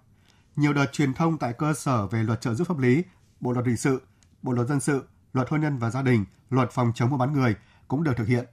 Nhiều 0.56 0.74
đợt 0.74 0.86
truyền 0.92 1.14
thông 1.14 1.38
tại 1.38 1.54
cơ 1.54 1.74
sở 1.74 2.08
về 2.08 2.24
luật 2.24 2.42
trợ 2.42 2.54
giúp 2.54 2.68
pháp 2.68 2.78
lý, 2.78 3.04
Bộ 3.40 3.52
luật 3.52 3.66
hình 3.66 3.78
sự, 3.78 4.02
Bộ 4.42 4.52
luật 4.52 4.68
dân 4.68 4.80
sự, 4.80 5.08
luật 5.34 5.50
hôn 5.50 5.62
nhân 5.62 5.78
và 5.78 5.90
gia 5.90 6.02
đình, 6.02 6.26
luật 6.50 6.72
phòng 6.72 6.92
chống 6.96 7.10
mua 7.10 7.18
bán 7.18 7.34
người 7.34 7.56
cũng 7.88 8.04
được 8.04 8.14
thực 8.18 8.28
hiện. 8.28 8.46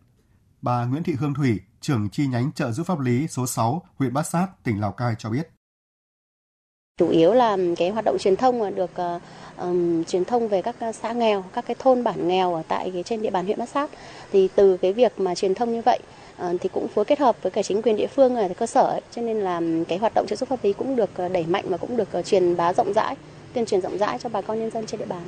Bà 0.63 0.85
Nguyễn 0.85 1.03
Thị 1.03 1.15
Hương 1.19 1.35
Thủy, 1.35 1.61
trưởng 1.81 2.11
chi 2.11 2.27
nhánh 2.27 2.53
trợ 2.53 2.73
giúp 2.73 2.87
pháp 2.87 3.01
lý 3.01 3.29
số 3.29 3.47
6, 3.47 3.83
huyện 3.97 4.13
Bát 4.13 4.27
Sát, 4.27 4.47
tỉnh 4.63 4.81
Lào 4.81 4.93
Cai 4.93 5.15
cho 5.19 5.31
biết. 5.31 5.56
Chủ 7.01 7.09
yếu 7.09 7.35
là 7.35 7.57
cái 7.77 7.91
hoạt 7.91 8.05
động 8.05 8.19
truyền 8.19 8.37
thông 8.37 8.75
được 8.75 8.91
um, 9.59 10.05
truyền 10.05 10.25
thông 10.25 10.49
về 10.49 10.63
các 10.63 10.77
ờ, 10.81 10.93
xã 10.93 11.13
nghèo, 11.13 11.45
các 11.53 11.67
cái 11.67 11.75
thôn 11.79 12.05
bản 12.05 12.29
nghèo 12.29 12.55
ở 12.55 12.63
tại 12.69 12.91
cái 12.91 13.03
trên 13.03 13.23
địa 13.23 13.31
bàn 13.31 13.45
huyện 13.45 13.59
Bát 13.59 13.69
Sát. 13.69 13.91
Thì 14.33 14.49
từ 14.55 14.77
cái 14.77 14.93
việc 14.93 15.21
mà 15.21 15.35
truyền 15.35 15.55
thông 15.55 15.73
như 15.73 15.83
vậy 15.85 15.99
uh, 16.43 16.61
thì 16.61 16.69
cũng 16.73 16.89
phối 16.89 17.05
kết 17.05 17.19
hợp 17.19 17.37
với 17.43 17.53
cả 17.53 17.63
chính 17.63 17.83
quyền 17.83 17.97
địa 17.97 18.07
phương 18.07 18.37
ở 18.37 18.49
cơ 18.59 18.67
sở 18.67 18.83
ấy, 18.83 19.01
cho 19.11 19.23
nên 19.23 19.37
là 19.37 19.61
cái 19.89 19.99
hoạt 19.99 20.13
động 20.15 20.27
trợ 20.29 20.37
giúp 20.37 20.49
pháp 20.49 20.65
lý 20.65 20.73
cũng 20.73 20.97
được 20.97 21.11
đẩy 21.33 21.47
mạnh 21.47 21.65
và 21.69 21.77
cũng 21.77 21.97
được 21.97 22.09
truyền 22.25 22.57
bá 22.57 22.73
rộng 22.73 22.93
rãi, 22.93 23.17
tuyên 23.53 23.67
truyền 23.67 23.81
rộng 23.81 23.99
rãi 23.99 24.19
cho 24.19 24.29
bà 24.29 24.41
con 24.41 24.59
nhân 24.59 24.71
dân 24.71 24.87
trên 24.87 25.01
địa 25.01 25.07
bàn. 25.07 25.23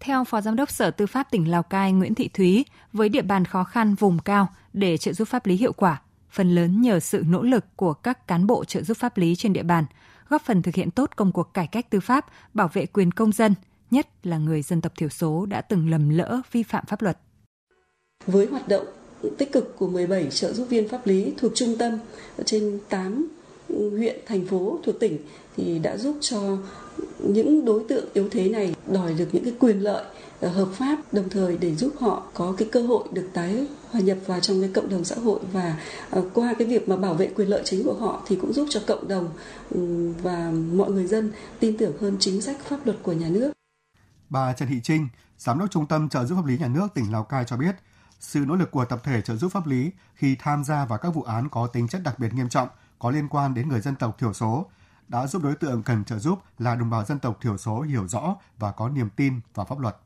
Theo 0.00 0.24
Phó 0.24 0.40
Giám 0.40 0.56
đốc 0.56 0.70
Sở 0.70 0.90
Tư 0.90 1.06
pháp 1.06 1.30
tỉnh 1.30 1.50
Lào 1.50 1.62
Cai 1.62 1.92
Nguyễn 1.92 2.14
Thị 2.14 2.28
Thúy, 2.34 2.64
với 2.92 3.08
địa 3.08 3.22
bàn 3.22 3.44
khó 3.44 3.64
khăn 3.64 3.94
vùng 3.94 4.18
cao 4.18 4.48
để 4.72 4.96
trợ 4.96 5.12
giúp 5.12 5.28
pháp 5.28 5.46
lý 5.46 5.56
hiệu 5.56 5.72
quả, 5.72 6.00
phần 6.30 6.54
lớn 6.54 6.82
nhờ 6.82 7.00
sự 7.00 7.22
nỗ 7.26 7.42
lực 7.42 7.64
của 7.76 7.92
các 7.92 8.28
cán 8.28 8.46
bộ 8.46 8.64
trợ 8.64 8.82
giúp 8.82 8.96
pháp 8.96 9.18
lý 9.18 9.36
trên 9.36 9.52
địa 9.52 9.62
bàn, 9.62 9.84
góp 10.28 10.42
phần 10.42 10.62
thực 10.62 10.74
hiện 10.74 10.90
tốt 10.90 11.10
công 11.16 11.32
cuộc 11.32 11.54
cải 11.54 11.66
cách 11.66 11.90
tư 11.90 12.00
pháp, 12.00 12.26
bảo 12.54 12.68
vệ 12.72 12.86
quyền 12.86 13.12
công 13.12 13.32
dân, 13.32 13.54
nhất 13.90 14.26
là 14.26 14.38
người 14.38 14.62
dân 14.62 14.80
tộc 14.80 14.92
thiểu 14.96 15.08
số 15.08 15.46
đã 15.46 15.60
từng 15.60 15.90
lầm 15.90 16.08
lỡ 16.08 16.40
vi 16.52 16.62
phạm 16.62 16.84
pháp 16.86 17.02
luật. 17.02 17.18
Với 18.26 18.46
hoạt 18.46 18.68
động 18.68 18.86
tích 19.38 19.52
cực 19.52 19.76
của 19.78 19.88
17 19.88 20.30
trợ 20.30 20.52
giúp 20.52 20.66
viên 20.70 20.88
pháp 20.88 21.06
lý 21.06 21.32
thuộc 21.36 21.52
trung 21.54 21.76
tâm 21.78 21.98
trên 22.44 22.78
8 22.88 23.28
huyện, 23.68 24.16
thành 24.26 24.46
phố 24.46 24.78
thuộc 24.84 25.00
tỉnh 25.00 25.18
thì 25.56 25.78
đã 25.78 25.96
giúp 25.96 26.16
cho 26.20 26.56
những 27.18 27.64
đối 27.64 27.84
tượng 27.88 28.08
yếu 28.12 28.28
thế 28.30 28.48
này 28.48 28.74
đòi 28.92 29.14
được 29.14 29.28
những 29.32 29.44
cái 29.44 29.54
quyền 29.58 29.80
lợi 29.80 30.04
ờ, 30.40 30.48
hợp 30.48 30.68
pháp 30.72 30.98
đồng 31.12 31.28
thời 31.28 31.56
để 31.56 31.74
giúp 31.74 31.92
họ 32.00 32.22
có 32.34 32.54
cái 32.58 32.68
cơ 32.72 32.82
hội 32.82 33.04
được 33.12 33.28
tái 33.32 33.66
hòa 33.90 34.00
nhập 34.00 34.18
vào 34.26 34.40
trong 34.40 34.60
cái 34.60 34.70
cộng 34.74 34.88
đồng 34.88 35.04
xã 35.04 35.16
hội 35.16 35.40
và 35.52 35.80
ờ, 36.10 36.24
qua 36.34 36.54
cái 36.58 36.68
việc 36.68 36.88
mà 36.88 36.96
bảo 36.96 37.14
vệ 37.14 37.26
quyền 37.26 37.48
lợi 37.48 37.62
chính 37.64 37.84
của 37.84 37.94
họ 37.94 38.22
thì 38.26 38.36
cũng 38.36 38.52
giúp 38.52 38.66
cho 38.70 38.80
cộng 38.86 39.08
đồng 39.08 39.28
ừ, 39.70 40.12
và 40.22 40.52
mọi 40.72 40.90
người 40.90 41.06
dân 41.06 41.32
tin 41.60 41.76
tưởng 41.76 41.98
hơn 42.00 42.16
chính 42.20 42.40
sách 42.40 42.56
pháp 42.64 42.86
luật 42.86 42.98
của 43.02 43.12
nhà 43.12 43.28
nước. 43.28 43.52
Bà 44.30 44.52
Trần 44.52 44.68
Thị 44.68 44.80
Trinh, 44.82 45.08
Giám 45.38 45.58
đốc 45.58 45.70
Trung 45.70 45.86
tâm 45.86 46.08
trợ 46.08 46.24
giúp 46.24 46.36
pháp 46.36 46.46
lý 46.46 46.58
nhà 46.58 46.68
nước 46.68 46.88
tỉnh 46.94 47.12
Lào 47.12 47.24
Cai 47.24 47.44
cho 47.46 47.56
biết, 47.56 47.74
sự 48.20 48.40
nỗ 48.40 48.54
lực 48.54 48.70
của 48.70 48.84
tập 48.84 49.00
thể 49.04 49.22
trợ 49.22 49.36
giúp 49.36 49.52
pháp 49.52 49.66
lý 49.66 49.90
khi 50.14 50.36
tham 50.38 50.64
gia 50.64 50.84
vào 50.84 50.98
các 50.98 51.08
vụ 51.08 51.22
án 51.22 51.48
có 51.48 51.66
tính 51.66 51.88
chất 51.88 52.00
đặc 52.04 52.18
biệt 52.18 52.34
nghiêm 52.34 52.48
trọng 52.48 52.68
có 52.98 53.10
liên 53.10 53.28
quan 53.28 53.54
đến 53.54 53.68
người 53.68 53.80
dân 53.80 53.94
tộc 53.94 54.18
thiểu 54.18 54.32
số 54.32 54.66
đã 55.08 55.26
giúp 55.26 55.42
đối 55.42 55.54
tượng 55.54 55.82
cần 55.82 56.04
trợ 56.04 56.18
giúp 56.18 56.38
là 56.58 56.74
đồng 56.74 56.90
bào 56.90 57.04
dân 57.04 57.18
tộc 57.18 57.38
thiểu 57.40 57.56
số 57.56 57.80
hiểu 57.80 58.08
rõ 58.08 58.36
và 58.58 58.70
có 58.72 58.88
niềm 58.88 59.08
tin 59.16 59.40
vào 59.54 59.66
pháp 59.66 59.78
luật. 59.78 59.96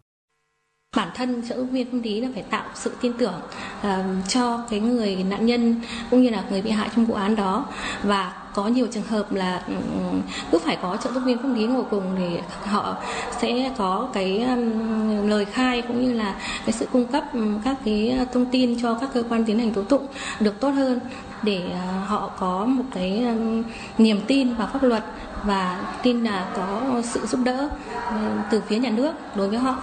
Bản 0.96 1.08
thân 1.14 1.48
trợ 1.48 1.56
giúp 1.56 1.68
viên 1.70 1.90
pháp 1.90 1.98
lý 2.02 2.20
là 2.20 2.28
phải 2.34 2.42
tạo 2.42 2.68
sự 2.74 2.96
tin 3.00 3.12
tưởng 3.18 3.40
uh, 3.78 4.28
cho 4.28 4.66
cái 4.70 4.80
người 4.80 5.24
nạn 5.24 5.46
nhân 5.46 5.80
cũng 6.10 6.22
như 6.22 6.30
là 6.30 6.44
người 6.50 6.62
bị 6.62 6.70
hại 6.70 6.90
trong 6.96 7.04
vụ 7.04 7.14
án 7.14 7.36
đó. 7.36 7.66
Và 8.02 8.42
có 8.54 8.68
nhiều 8.68 8.86
trường 8.92 9.06
hợp 9.06 9.32
là 9.32 9.64
um, 9.68 10.22
cứ 10.50 10.58
phải 10.58 10.78
có 10.82 10.96
trợ 10.96 11.12
giúp 11.12 11.22
viên 11.24 11.38
pháp 11.38 11.48
lý 11.48 11.66
ngồi 11.66 11.84
cùng 11.90 12.14
thì 12.18 12.38
họ 12.64 12.96
sẽ 13.40 13.74
có 13.78 14.10
cái 14.12 14.42
um, 14.42 15.28
lời 15.28 15.44
khai 15.44 15.82
cũng 15.82 16.02
như 16.02 16.12
là 16.12 16.40
cái 16.66 16.72
sự 16.72 16.86
cung 16.92 17.06
cấp 17.06 17.24
um, 17.32 17.60
các 17.64 17.76
cái 17.84 18.26
thông 18.32 18.46
tin 18.50 18.82
cho 18.82 18.98
các 19.00 19.10
cơ 19.14 19.22
quan 19.28 19.44
tiến 19.44 19.58
hành 19.58 19.74
tố 19.74 19.82
tụng 19.82 20.06
được 20.40 20.60
tốt 20.60 20.70
hơn 20.70 21.00
để 21.42 21.64
uh, 21.66 22.08
họ 22.08 22.30
có 22.38 22.64
một 22.64 22.84
cái 22.94 23.24
um, 23.24 23.62
niềm 23.98 24.20
tin 24.26 24.54
vào 24.54 24.68
pháp 24.72 24.82
luật 24.82 25.04
và 25.44 25.94
tin 26.02 26.24
là 26.24 26.52
có 26.56 27.02
sự 27.04 27.26
giúp 27.26 27.40
đỡ 27.44 27.68
uh, 28.08 28.14
từ 28.50 28.60
phía 28.60 28.78
nhà 28.78 28.90
nước 28.90 29.12
đối 29.36 29.48
với 29.48 29.58
họ 29.58 29.82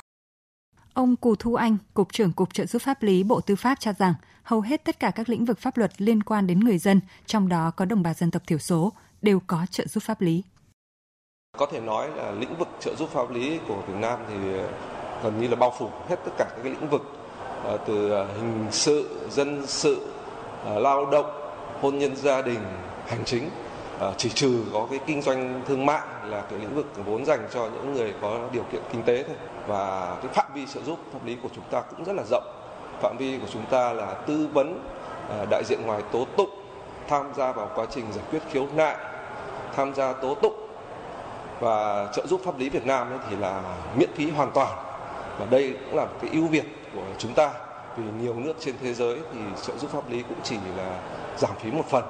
Ông 0.94 1.16
Cù 1.16 1.36
Thu 1.36 1.56
Anh, 1.56 1.78
Cục 1.94 2.14
trưởng 2.14 2.32
Cục 2.32 2.54
trợ 2.54 2.66
giúp 2.66 2.82
pháp 2.82 3.04
lý 3.04 3.24
Bộ 3.24 3.42
Tư 3.42 3.56
pháp 3.56 3.80
cho 3.80 3.94
rằng 3.94 4.14
hầu 4.44 4.62
hết 4.62 4.84
tất 4.84 5.00
cả 5.00 5.12
các 5.12 5.30
lĩnh 5.30 5.46
vực 5.46 5.60
pháp 5.60 5.78
luật 5.78 6.02
liên 6.02 6.24
quan 6.24 6.48
đến 6.48 6.60
người 6.60 6.78
dân, 6.78 7.02
trong 7.26 7.50
đó 7.50 7.72
có 7.76 7.86
đồng 7.86 8.04
bào 8.04 8.14
dân 8.14 8.32
tộc 8.32 8.42
thiểu 8.48 8.58
số, 8.58 8.92
đều 9.22 9.40
có 9.48 9.66
trợ 9.72 9.88
giúp 9.88 10.04
pháp 10.04 10.22
lý. 10.22 10.44
Có 11.58 11.68
thể 11.72 11.80
nói 11.80 12.10
là 12.16 12.32
lĩnh 12.32 12.58
vực 12.58 12.68
trợ 12.80 12.96
giúp 12.96 13.10
pháp 13.10 13.32
lý 13.32 13.60
của 13.68 13.82
Việt 13.88 13.94
Nam 14.00 14.20
thì 14.30 14.36
gần 15.24 15.42
như 15.42 15.48
là 15.48 15.56
bao 15.56 15.74
phủ 15.80 15.90
hết 16.10 16.16
tất 16.26 16.32
cả 16.38 16.46
các 16.50 16.60
cái 16.64 16.72
lĩnh 16.72 16.90
vực 16.90 17.02
ờ, 17.64 17.78
từ 17.88 18.10
ờ, 18.10 18.28
hình 18.38 18.68
sự, 18.72 19.28
dân 19.30 19.68
sự, 19.68 20.08
ờ, 20.66 20.80
lao 20.80 21.06
động, 21.06 21.39
hôn 21.82 21.98
nhân 21.98 22.16
gia 22.16 22.42
đình, 22.42 22.60
hành 23.08 23.26
chính 23.26 23.50
à, 24.00 24.12
chỉ 24.18 24.30
trừ 24.30 24.64
có 24.74 24.88
cái 24.90 25.00
kinh 25.06 25.22
doanh 25.22 25.62
thương 25.68 25.86
mại 25.86 26.02
là 26.26 26.42
cái 26.42 26.60
lĩnh 26.60 26.76
vực 26.76 26.86
vốn 27.06 27.26
dành 27.26 27.48
cho 27.54 27.62
những 27.62 27.94
người 27.94 28.14
có 28.22 28.40
điều 28.52 28.64
kiện 28.72 28.82
kinh 28.92 29.04
tế 29.04 29.24
thôi. 29.24 29.36
Và 29.68 30.16
cái 30.22 30.34
phạm 30.34 30.52
vi 30.56 30.66
trợ 30.74 30.82
giúp 30.82 31.00
pháp 31.14 31.26
lý 31.26 31.38
của 31.44 31.50
chúng 31.56 31.64
ta 31.72 31.82
cũng 31.82 32.04
rất 32.04 32.14
là 32.16 32.24
rộng. 32.30 32.44
Phạm 33.02 33.18
vi 33.18 33.38
của 33.42 33.48
chúng 33.54 33.66
ta 33.66 33.94
là 33.94 34.14
tư 34.14 34.50
vấn 34.54 34.84
à, 35.30 35.46
đại 35.50 35.64
diện 35.66 35.80
ngoài 35.86 36.02
tố 36.12 36.26
tụng 36.38 36.50
tham 37.08 37.34
gia 37.38 37.52
vào 37.52 37.70
quá 37.76 37.86
trình 37.92 38.06
giải 38.12 38.26
quyết 38.32 38.40
khiếu 38.52 38.68
nại 38.76 38.98
tham 39.76 39.96
gia 39.96 40.14
tố 40.14 40.36
tụng 40.36 40.68
và 41.60 42.08
trợ 42.14 42.28
giúp 42.28 42.42
pháp 42.46 42.60
lý 42.60 42.70
Việt 42.70 42.86
Nam 42.86 43.10
ấy 43.10 43.20
thì 43.30 43.36
là 43.36 43.62
miễn 43.96 44.10
phí 44.16 44.30
hoàn 44.30 44.52
toàn. 44.52 44.78
Và 45.40 45.46
đây 45.50 45.76
cũng 45.86 45.96
là 45.96 46.08
cái 46.22 46.30
ưu 46.34 46.48
việt 46.48 46.66
của 46.94 47.02
chúng 47.18 47.34
ta. 47.34 47.52
Vì 47.98 48.04
nhiều 48.22 48.34
nước 48.34 48.54
trên 48.60 48.76
thế 48.84 48.94
giới 48.94 49.20
thì 49.34 49.40
trợ 49.66 49.78
giúp 49.78 49.92
pháp 49.92 50.10
lý 50.10 50.24
cũng 50.30 50.38
chỉ 50.44 50.56
là 50.78 51.00
giảm 51.40 51.56
phí 51.60 51.72
một 51.72 51.86
phần 51.90 52.04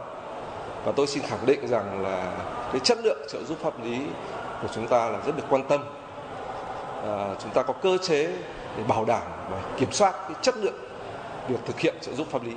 và 0.86 0.92
tôi 0.96 1.08
xin 1.08 1.24
khẳng 1.24 1.46
định 1.46 1.68
rằng 1.68 2.02
là 2.02 2.38
cái 2.72 2.82
chất 2.84 2.98
lượng 3.04 3.28
trợ 3.32 3.44
giúp 3.44 3.58
pháp 3.62 3.84
lý 3.84 4.08
của 4.62 4.68
chúng 4.76 4.88
ta 4.88 5.10
là 5.10 5.22
rất 5.26 5.38
được 5.38 5.44
quan 5.50 5.68
tâm 5.70 5.82
à, 7.04 7.36
chúng 7.44 7.52
ta 7.54 7.64
có 7.64 7.74
cơ 7.82 7.98
chế 7.98 8.44
để 8.78 8.84
bảo 8.84 9.06
đảm 9.06 9.22
và 9.52 9.76
kiểm 9.78 9.92
soát 9.92 10.12
cái 10.12 10.38
chất 10.42 10.58
lượng 10.58 10.80
việc 11.48 11.60
thực 11.66 11.80
hiện 11.80 11.96
trợ 12.02 12.14
giúp 12.14 12.28
pháp 12.32 12.44
lý. 12.44 12.56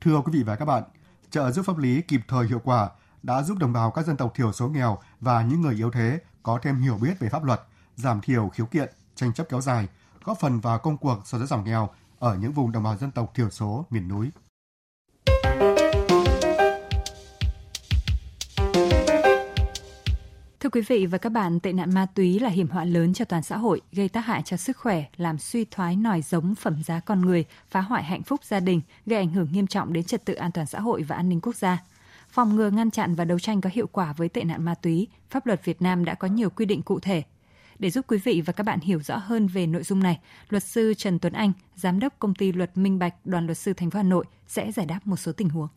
Thưa 0.00 0.20
quý 0.24 0.32
vị 0.32 0.42
và 0.42 0.56
các 0.56 0.64
bạn, 0.64 0.82
trợ 1.30 1.50
giúp 1.50 1.62
pháp 1.66 1.78
lý 1.78 2.02
kịp 2.02 2.20
thời 2.28 2.46
hiệu 2.46 2.60
quả 2.64 2.88
đã 3.22 3.42
giúp 3.42 3.58
đồng 3.58 3.72
bào 3.72 3.90
các 3.90 4.06
dân 4.06 4.16
tộc 4.16 4.32
thiểu 4.34 4.52
số 4.52 4.68
nghèo 4.68 4.98
và 5.20 5.42
những 5.42 5.60
người 5.60 5.74
yếu 5.74 5.90
thế 5.90 6.18
có 6.42 6.58
thêm 6.62 6.80
hiểu 6.80 6.98
biết 7.00 7.18
về 7.20 7.28
pháp 7.28 7.44
luật, 7.44 7.60
giảm 7.96 8.20
thiểu 8.20 8.48
khiếu 8.48 8.66
kiện, 8.66 8.88
tranh 9.14 9.32
chấp 9.32 9.48
kéo 9.48 9.60
dài, 9.60 9.88
góp 10.24 10.40
phần 10.40 10.60
vào 10.60 10.78
công 10.78 10.96
cuộc 10.96 11.18
xóa 11.24 11.38
đói 11.38 11.46
giảm 11.46 11.64
nghèo 11.64 11.88
ở 12.18 12.36
những 12.36 12.52
vùng 12.52 12.72
đồng 12.72 12.82
bào 12.82 12.96
dân 12.96 13.10
tộc 13.10 13.34
thiểu 13.34 13.50
số 13.50 13.86
miền 13.90 14.08
núi. 14.08 14.30
Thưa 20.60 20.70
quý 20.70 20.80
vị 20.80 21.06
và 21.06 21.18
các 21.18 21.28
bạn, 21.28 21.60
tệ 21.60 21.72
nạn 21.72 21.94
ma 21.94 22.06
túy 22.14 22.38
là 22.38 22.48
hiểm 22.48 22.68
họa 22.68 22.84
lớn 22.84 23.14
cho 23.14 23.24
toàn 23.24 23.42
xã 23.42 23.56
hội, 23.56 23.80
gây 23.92 24.08
tác 24.08 24.20
hại 24.20 24.42
cho 24.44 24.56
sức 24.56 24.76
khỏe, 24.76 25.04
làm 25.16 25.38
suy 25.38 25.64
thoái 25.64 25.96
nòi 25.96 26.22
giống 26.22 26.54
phẩm 26.54 26.82
giá 26.82 27.00
con 27.00 27.20
người, 27.20 27.44
phá 27.70 27.80
hoại 27.80 28.04
hạnh 28.04 28.22
phúc 28.22 28.44
gia 28.44 28.60
đình, 28.60 28.80
gây 29.06 29.18
ảnh 29.18 29.32
hưởng 29.32 29.48
nghiêm 29.52 29.66
trọng 29.66 29.92
đến 29.92 30.04
trật 30.04 30.24
tự 30.24 30.34
an 30.34 30.52
toàn 30.52 30.66
xã 30.66 30.80
hội 30.80 31.02
và 31.02 31.16
an 31.16 31.28
ninh 31.28 31.40
quốc 31.40 31.56
gia. 31.56 31.82
Phòng 32.28 32.56
ngừa 32.56 32.70
ngăn 32.70 32.90
chặn 32.90 33.14
và 33.14 33.24
đấu 33.24 33.38
tranh 33.38 33.60
có 33.60 33.70
hiệu 33.72 33.86
quả 33.86 34.12
với 34.12 34.28
tệ 34.28 34.44
nạn 34.44 34.64
ma 34.64 34.74
túy, 34.74 35.08
pháp 35.30 35.46
luật 35.46 35.64
Việt 35.64 35.82
Nam 35.82 36.04
đã 36.04 36.14
có 36.14 36.28
nhiều 36.28 36.50
quy 36.50 36.66
định 36.66 36.82
cụ 36.82 37.00
thể. 37.00 37.22
Để 37.78 37.90
giúp 37.90 38.04
quý 38.08 38.18
vị 38.24 38.42
và 38.46 38.52
các 38.52 38.64
bạn 38.64 38.80
hiểu 38.80 39.00
rõ 39.02 39.16
hơn 39.16 39.46
về 39.46 39.66
nội 39.66 39.82
dung 39.82 40.00
này, 40.00 40.20
luật 40.48 40.64
sư 40.64 40.94
Trần 40.94 41.18
Tuấn 41.18 41.32
Anh, 41.32 41.52
giám 41.76 42.00
đốc 42.00 42.18
công 42.18 42.34
ty 42.34 42.52
luật 42.52 42.78
Minh 42.78 42.98
Bạch, 42.98 43.14
đoàn 43.24 43.46
luật 43.46 43.58
sư 43.58 43.72
thành 43.72 43.90
phố 43.90 43.96
Hà 43.96 44.02
Nội 44.02 44.24
sẽ 44.46 44.72
giải 44.72 44.86
đáp 44.86 45.00
một 45.04 45.16
số 45.16 45.32
tình 45.32 45.48
huống. 45.48 45.68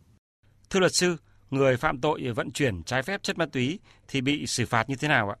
Thưa 0.70 0.80
luật 0.80 0.92
sư, 0.94 1.16
người 1.52 1.76
phạm 1.76 1.98
tội 1.98 2.32
vận 2.36 2.50
chuyển 2.50 2.82
trái 2.82 3.02
phép 3.02 3.22
chất 3.22 3.38
ma 3.38 3.46
túy 3.52 3.78
thì 4.08 4.20
bị 4.20 4.46
xử 4.46 4.66
phạt 4.66 4.88
như 4.88 4.94
thế 5.00 5.08
nào 5.08 5.30
ạ? 5.30 5.36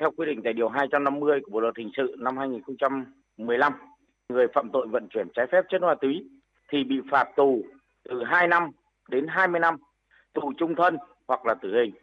Theo 0.00 0.10
quy 0.16 0.26
định 0.26 0.40
tại 0.44 0.52
điều 0.52 0.68
250 0.68 1.40
của 1.44 1.50
Bộ 1.50 1.60
luật 1.60 1.76
hình 1.78 1.90
sự 1.96 2.16
năm 2.18 2.36
2015, 2.36 3.72
người 4.28 4.46
phạm 4.54 4.70
tội 4.72 4.86
vận 4.88 5.08
chuyển 5.08 5.28
trái 5.34 5.46
phép 5.52 5.64
chất 5.68 5.82
ma 5.82 5.94
túy 6.00 6.24
thì 6.72 6.84
bị 6.84 6.96
phạt 7.10 7.24
tù 7.36 7.62
từ 8.08 8.24
2 8.24 8.48
năm 8.48 8.70
đến 9.08 9.26
20 9.28 9.60
năm, 9.60 9.76
tù 10.34 10.52
trung 10.58 10.74
thân 10.74 10.96
hoặc 11.28 11.46
là 11.46 11.54
tử 11.54 11.74
hình. 11.74 11.94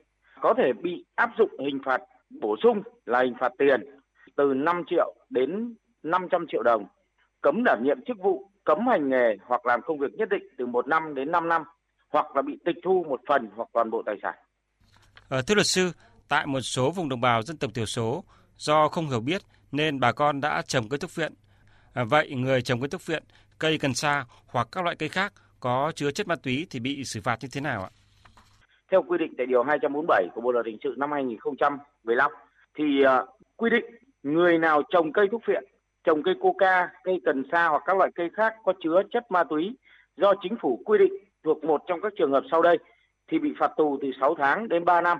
Có 0.41 0.53
thể 0.57 0.73
bị 0.73 1.05
áp 1.15 1.29
dụng 1.37 1.51
hình 1.59 1.79
phạt 1.85 2.01
bổ 2.41 2.55
sung 2.63 2.81
là 3.05 3.21
hình 3.21 3.35
phạt 3.39 3.51
tiền 3.57 3.81
từ 4.35 4.53
5 4.53 4.83
triệu 4.87 5.15
đến 5.29 5.75
500 6.03 6.45
triệu 6.47 6.63
đồng, 6.63 6.85
cấm 7.41 7.63
đảm 7.63 7.83
nhiệm 7.83 8.01
chức 8.07 8.17
vụ, 8.23 8.49
cấm 8.63 8.87
hành 8.87 9.09
nghề 9.09 9.37
hoặc 9.45 9.65
làm 9.65 9.81
công 9.81 9.99
việc 9.99 10.13
nhất 10.13 10.29
định 10.29 10.43
từ 10.57 10.65
1 10.65 10.87
năm 10.87 11.15
đến 11.15 11.31
5 11.31 11.49
năm 11.49 11.63
hoặc 12.15 12.35
là 12.35 12.41
bị 12.41 12.57
tịch 12.65 12.75
thu 12.83 13.05
một 13.09 13.21
phần 13.27 13.49
hoặc 13.55 13.69
toàn 13.73 13.91
bộ 13.91 14.03
tài 14.05 14.15
sản. 14.21 14.35
Ờ, 15.29 15.41
thưa 15.41 15.55
luật 15.55 15.67
sư, 15.67 15.91
tại 16.29 16.45
một 16.45 16.61
số 16.61 16.91
vùng 16.91 17.09
đồng 17.09 17.21
bào 17.21 17.41
dân 17.41 17.57
tộc 17.57 17.71
thiểu 17.73 17.85
số 17.85 18.23
do 18.57 18.87
không 18.87 19.09
hiểu 19.09 19.19
biết 19.19 19.41
nên 19.71 19.99
bà 19.99 20.11
con 20.11 20.41
đã 20.41 20.61
trồng 20.67 20.89
cây 20.89 20.97
thuốc 20.99 21.15
viện. 21.15 21.33
À, 21.93 22.03
vậy 22.03 22.31
người 22.35 22.61
trồng 22.61 22.79
cây 22.81 22.89
thuốc 22.89 23.05
viện, 23.05 23.23
cây 23.59 23.77
cần 23.77 23.93
sa 23.93 24.25
hoặc 24.47 24.67
các 24.71 24.83
loại 24.83 24.95
cây 24.95 25.09
khác 25.09 25.33
có 25.59 25.91
chứa 25.95 26.11
chất 26.11 26.27
ma 26.27 26.35
túy 26.35 26.67
thì 26.69 26.79
bị 26.79 27.03
xử 27.03 27.21
phạt 27.21 27.37
như 27.41 27.47
thế 27.53 27.61
nào 27.61 27.81
ạ? 27.81 27.89
Theo 28.91 29.03
quy 29.07 29.17
định 29.17 29.33
tại 29.37 29.45
điều 29.45 29.63
247 29.63 30.27
của 30.35 30.41
Bộ 30.41 30.51
luật 30.51 30.65
hình 30.65 30.77
sự 30.83 30.95
năm 30.97 31.11
2015 31.11 32.31
thì 32.77 32.83
uh, 32.83 33.29
quy 33.55 33.69
định 33.69 33.85
người 34.23 34.57
nào 34.57 34.81
trồng 34.89 35.13
cây 35.13 35.27
thuốc 35.31 35.41
viện, 35.47 35.63
trồng 36.03 36.23
cây 36.23 36.33
coca, 36.41 36.89
cây 37.03 37.21
cần 37.25 37.43
sa 37.51 37.67
hoặc 37.67 37.83
các 37.85 37.97
loại 37.97 38.09
cây 38.15 38.29
khác 38.33 38.53
có 38.63 38.73
chứa 38.83 39.01
chất 39.11 39.31
ma 39.31 39.43
túy 39.43 39.77
do 40.17 40.33
chính 40.41 40.55
phủ 40.61 40.81
quy 40.85 40.97
định 40.97 41.13
thuộc 41.45 41.63
một 41.63 41.81
trong 41.87 42.01
các 42.01 42.13
trường 42.17 42.31
hợp 42.31 42.43
sau 42.51 42.61
đây 42.61 42.77
thì 43.27 43.39
bị 43.39 43.53
phạt 43.59 43.71
tù 43.77 43.97
từ 44.01 44.11
6 44.19 44.35
tháng 44.35 44.69
đến 44.69 44.85
3 44.85 45.01
năm. 45.01 45.17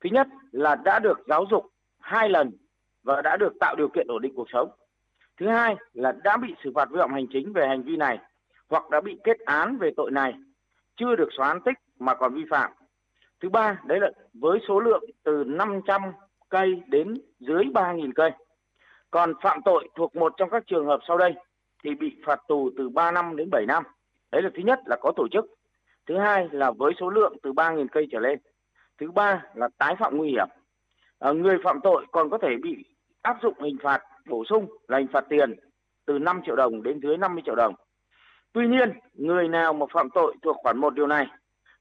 Thứ 0.00 0.10
nhất 0.12 0.26
là 0.52 0.74
đã 0.74 0.98
được 0.98 1.20
giáo 1.28 1.44
dục 1.50 1.66
hai 2.00 2.28
lần 2.28 2.52
và 3.02 3.22
đã 3.22 3.36
được 3.36 3.52
tạo 3.60 3.74
điều 3.76 3.88
kiện 3.88 4.06
ổn 4.08 4.22
định 4.22 4.32
cuộc 4.36 4.50
sống. 4.52 4.70
Thứ 5.40 5.48
hai 5.48 5.76
là 5.92 6.12
đã 6.24 6.36
bị 6.36 6.54
xử 6.64 6.72
phạt 6.74 6.90
vi 6.90 6.98
phạm 6.98 7.12
hành 7.12 7.26
chính 7.32 7.52
về 7.52 7.68
hành 7.68 7.82
vi 7.82 7.96
này 7.96 8.18
hoặc 8.68 8.90
đã 8.90 9.00
bị 9.00 9.18
kết 9.24 9.40
án 9.40 9.76
về 9.78 9.90
tội 9.96 10.10
này, 10.10 10.34
chưa 10.96 11.16
được 11.16 11.28
xóa 11.36 11.48
án 11.48 11.60
tích 11.60 11.78
mà 11.98 12.14
còn 12.14 12.34
vi 12.34 12.44
phạm. 12.50 12.72
Thứ 13.40 13.48
ba, 13.48 13.80
đấy 13.84 14.00
là 14.00 14.10
với 14.34 14.58
số 14.68 14.80
lượng 14.80 15.04
từ 15.22 15.44
500 15.46 16.02
cây 16.48 16.82
đến 16.86 17.14
dưới 17.38 17.64
3.000 17.64 18.12
cây. 18.14 18.30
Còn 19.10 19.32
phạm 19.42 19.60
tội 19.64 19.88
thuộc 19.94 20.16
một 20.16 20.32
trong 20.36 20.50
các 20.50 20.66
trường 20.66 20.86
hợp 20.86 21.00
sau 21.08 21.18
đây 21.18 21.34
thì 21.84 21.94
bị 21.94 22.16
phạt 22.26 22.40
tù 22.48 22.70
từ 22.78 22.88
3 22.88 23.10
năm 23.10 23.36
đến 23.36 23.50
7 23.50 23.66
năm. 23.66 23.84
Đấy 24.32 24.42
là 24.42 24.50
thứ 24.54 24.62
nhất 24.62 24.80
là 24.86 24.96
có 25.00 25.12
tổ 25.16 25.28
chức. 25.28 25.46
Thứ 26.06 26.18
hai 26.18 26.48
là 26.52 26.70
với 26.70 26.92
số 27.00 27.10
lượng 27.10 27.36
từ 27.42 27.52
3.000 27.52 27.86
cây 27.92 28.06
trở 28.12 28.18
lên. 28.18 28.38
Thứ 29.00 29.10
ba 29.10 29.42
là 29.54 29.68
tái 29.78 29.96
phạm 29.98 30.16
nguy 30.16 30.28
hiểm. 30.28 30.48
À, 31.18 31.32
người 31.32 31.58
phạm 31.64 31.80
tội 31.82 32.06
còn 32.12 32.30
có 32.30 32.38
thể 32.38 32.48
bị 32.62 32.84
áp 33.22 33.36
dụng 33.42 33.54
hình 33.60 33.76
phạt 33.82 34.02
bổ 34.28 34.44
sung 34.44 34.66
là 34.88 34.98
hình 34.98 35.08
phạt 35.12 35.24
tiền 35.28 35.54
từ 36.06 36.18
5 36.18 36.40
triệu 36.46 36.56
đồng 36.56 36.82
đến 36.82 37.00
dưới 37.02 37.16
50 37.16 37.42
triệu 37.46 37.54
đồng. 37.54 37.74
Tuy 38.52 38.68
nhiên, 38.68 38.92
người 39.14 39.48
nào 39.48 39.72
mà 39.72 39.86
phạm 39.92 40.08
tội 40.10 40.34
thuộc 40.42 40.56
khoản 40.56 40.78
một 40.78 40.94
điều 40.94 41.06
này 41.06 41.26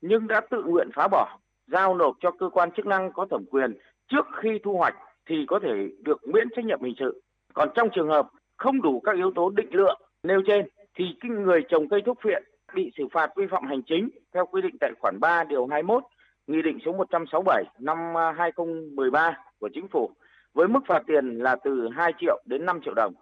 nhưng 0.01 0.27
đã 0.27 0.41
tự 0.49 0.63
nguyện 0.63 0.89
phá 0.95 1.07
bỏ, 1.07 1.37
giao 1.67 1.95
nộp 1.95 2.15
cho 2.19 2.31
cơ 2.31 2.49
quan 2.49 2.71
chức 2.71 2.85
năng 2.85 3.11
có 3.13 3.25
thẩm 3.31 3.45
quyền 3.51 3.73
trước 4.07 4.25
khi 4.41 4.59
thu 4.63 4.77
hoạch 4.77 4.95
thì 5.25 5.45
có 5.47 5.59
thể 5.59 5.89
được 5.99 6.27
miễn 6.27 6.47
trách 6.55 6.65
nhiệm 6.65 6.83
hình 6.83 6.95
sự. 6.99 7.21
Còn 7.53 7.69
trong 7.75 7.89
trường 7.95 8.09
hợp 8.09 8.27
không 8.57 8.81
đủ 8.81 8.99
các 8.99 9.15
yếu 9.15 9.31
tố 9.35 9.49
định 9.49 9.75
lượng 9.75 10.01
nêu 10.23 10.41
trên 10.47 10.67
thì 10.95 11.05
cái 11.21 11.31
người 11.31 11.61
trồng 11.69 11.89
cây 11.89 12.01
thuốc 12.05 12.17
viện 12.23 12.43
bị 12.75 12.91
xử 12.97 13.03
phạt 13.13 13.29
vi 13.35 13.45
phạm 13.51 13.63
hành 13.67 13.81
chính 13.87 14.09
theo 14.33 14.45
quy 14.45 14.61
định 14.61 14.75
tại 14.79 14.91
khoản 14.99 15.19
3 15.19 15.43
điều 15.43 15.67
21 15.67 16.03
Nghị 16.47 16.61
định 16.61 16.79
số 16.85 16.91
167 16.93 17.63
năm 17.79 17.97
2013 18.37 19.37
của 19.59 19.69
Chính 19.73 19.87
phủ 19.87 20.11
với 20.53 20.67
mức 20.67 20.79
phạt 20.87 21.03
tiền 21.07 21.37
là 21.37 21.55
từ 21.63 21.89
2 21.95 22.13
triệu 22.19 22.43
đến 22.45 22.65
5 22.65 22.79
triệu 22.85 22.93
đồng. 22.93 23.13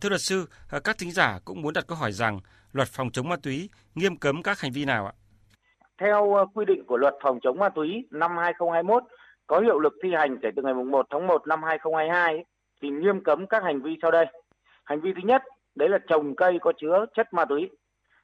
Thưa 0.00 0.08
luật 0.08 0.20
sư, 0.20 0.46
các 0.84 0.96
thính 0.98 1.10
giả 1.12 1.38
cũng 1.44 1.62
muốn 1.62 1.74
đặt 1.74 1.84
câu 1.88 1.98
hỏi 1.98 2.12
rằng 2.12 2.40
luật 2.72 2.88
phòng 2.88 3.10
chống 3.10 3.28
ma 3.28 3.36
túy 3.42 3.70
nghiêm 3.94 4.16
cấm 4.16 4.42
các 4.42 4.60
hành 4.60 4.72
vi 4.72 4.84
nào 4.84 5.06
ạ? 5.06 5.12
Theo 5.98 6.34
ờ, 6.34 6.46
quy 6.54 6.64
định 6.64 6.84
của 6.86 6.96
luật 6.96 7.14
phòng 7.22 7.38
chống 7.42 7.58
ma 7.58 7.68
túy 7.68 8.06
năm 8.10 8.30
2021 8.36 9.02
có 9.46 9.60
hiệu 9.60 9.78
lực 9.78 9.94
thi 10.02 10.08
hành 10.18 10.38
kể 10.42 10.48
từ 10.56 10.62
ngày 10.62 10.74
1 10.74 11.06
tháng 11.10 11.26
1 11.26 11.46
năm 11.46 11.62
2022 11.62 12.44
thì 12.82 12.88
nghiêm 12.90 13.24
cấm 13.24 13.46
các 13.46 13.62
hành 13.62 13.82
vi 13.82 13.96
sau 14.02 14.10
đây. 14.10 14.26
Hành 14.84 15.00
vi 15.00 15.12
thứ 15.14 15.20
nhất, 15.24 15.42
đấy 15.74 15.88
là 15.88 15.98
trồng 16.06 16.36
cây 16.36 16.58
có 16.60 16.72
chứa 16.76 17.06
chất 17.14 17.34
ma 17.34 17.44
túy. 17.44 17.70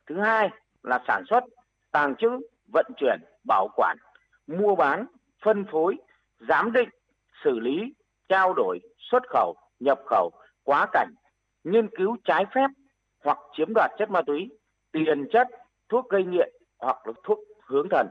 Thứ 0.06 0.20
hai 0.20 0.50
là 0.82 1.02
sản 1.06 1.24
xuất, 1.30 1.44
tàng 1.92 2.16
trữ, 2.16 2.28
vận 2.72 2.86
chuyển, 2.96 3.20
bảo 3.44 3.68
quản, 3.76 3.96
mua 4.46 4.74
bán, 4.74 5.06
phân 5.44 5.64
phối, 5.72 5.96
giám 6.48 6.72
định, 6.72 6.88
xử 7.44 7.60
lý, 7.60 7.94
trao 8.28 8.54
đổi, 8.54 8.80
xuất 8.98 9.22
khẩu, 9.28 9.54
nhập 9.80 10.00
khẩu, 10.06 10.30
quá 10.64 10.86
cảnh, 10.92 11.14
nghiên 11.64 11.88
cứu 11.96 12.16
trái 12.24 12.44
phép 12.54 12.68
hoặc 13.24 13.38
chiếm 13.52 13.74
đoạt 13.74 13.90
chất 13.98 14.10
ma 14.10 14.22
túy, 14.22 14.48
tiền 14.92 15.28
chất, 15.32 15.48
thuốc 15.88 16.08
gây 16.08 16.24
nghiện 16.24 16.50
hoặc 16.78 17.06
là 17.06 17.12
thuốc 17.24 17.38
hướng 17.66 17.88
thần. 17.88 18.08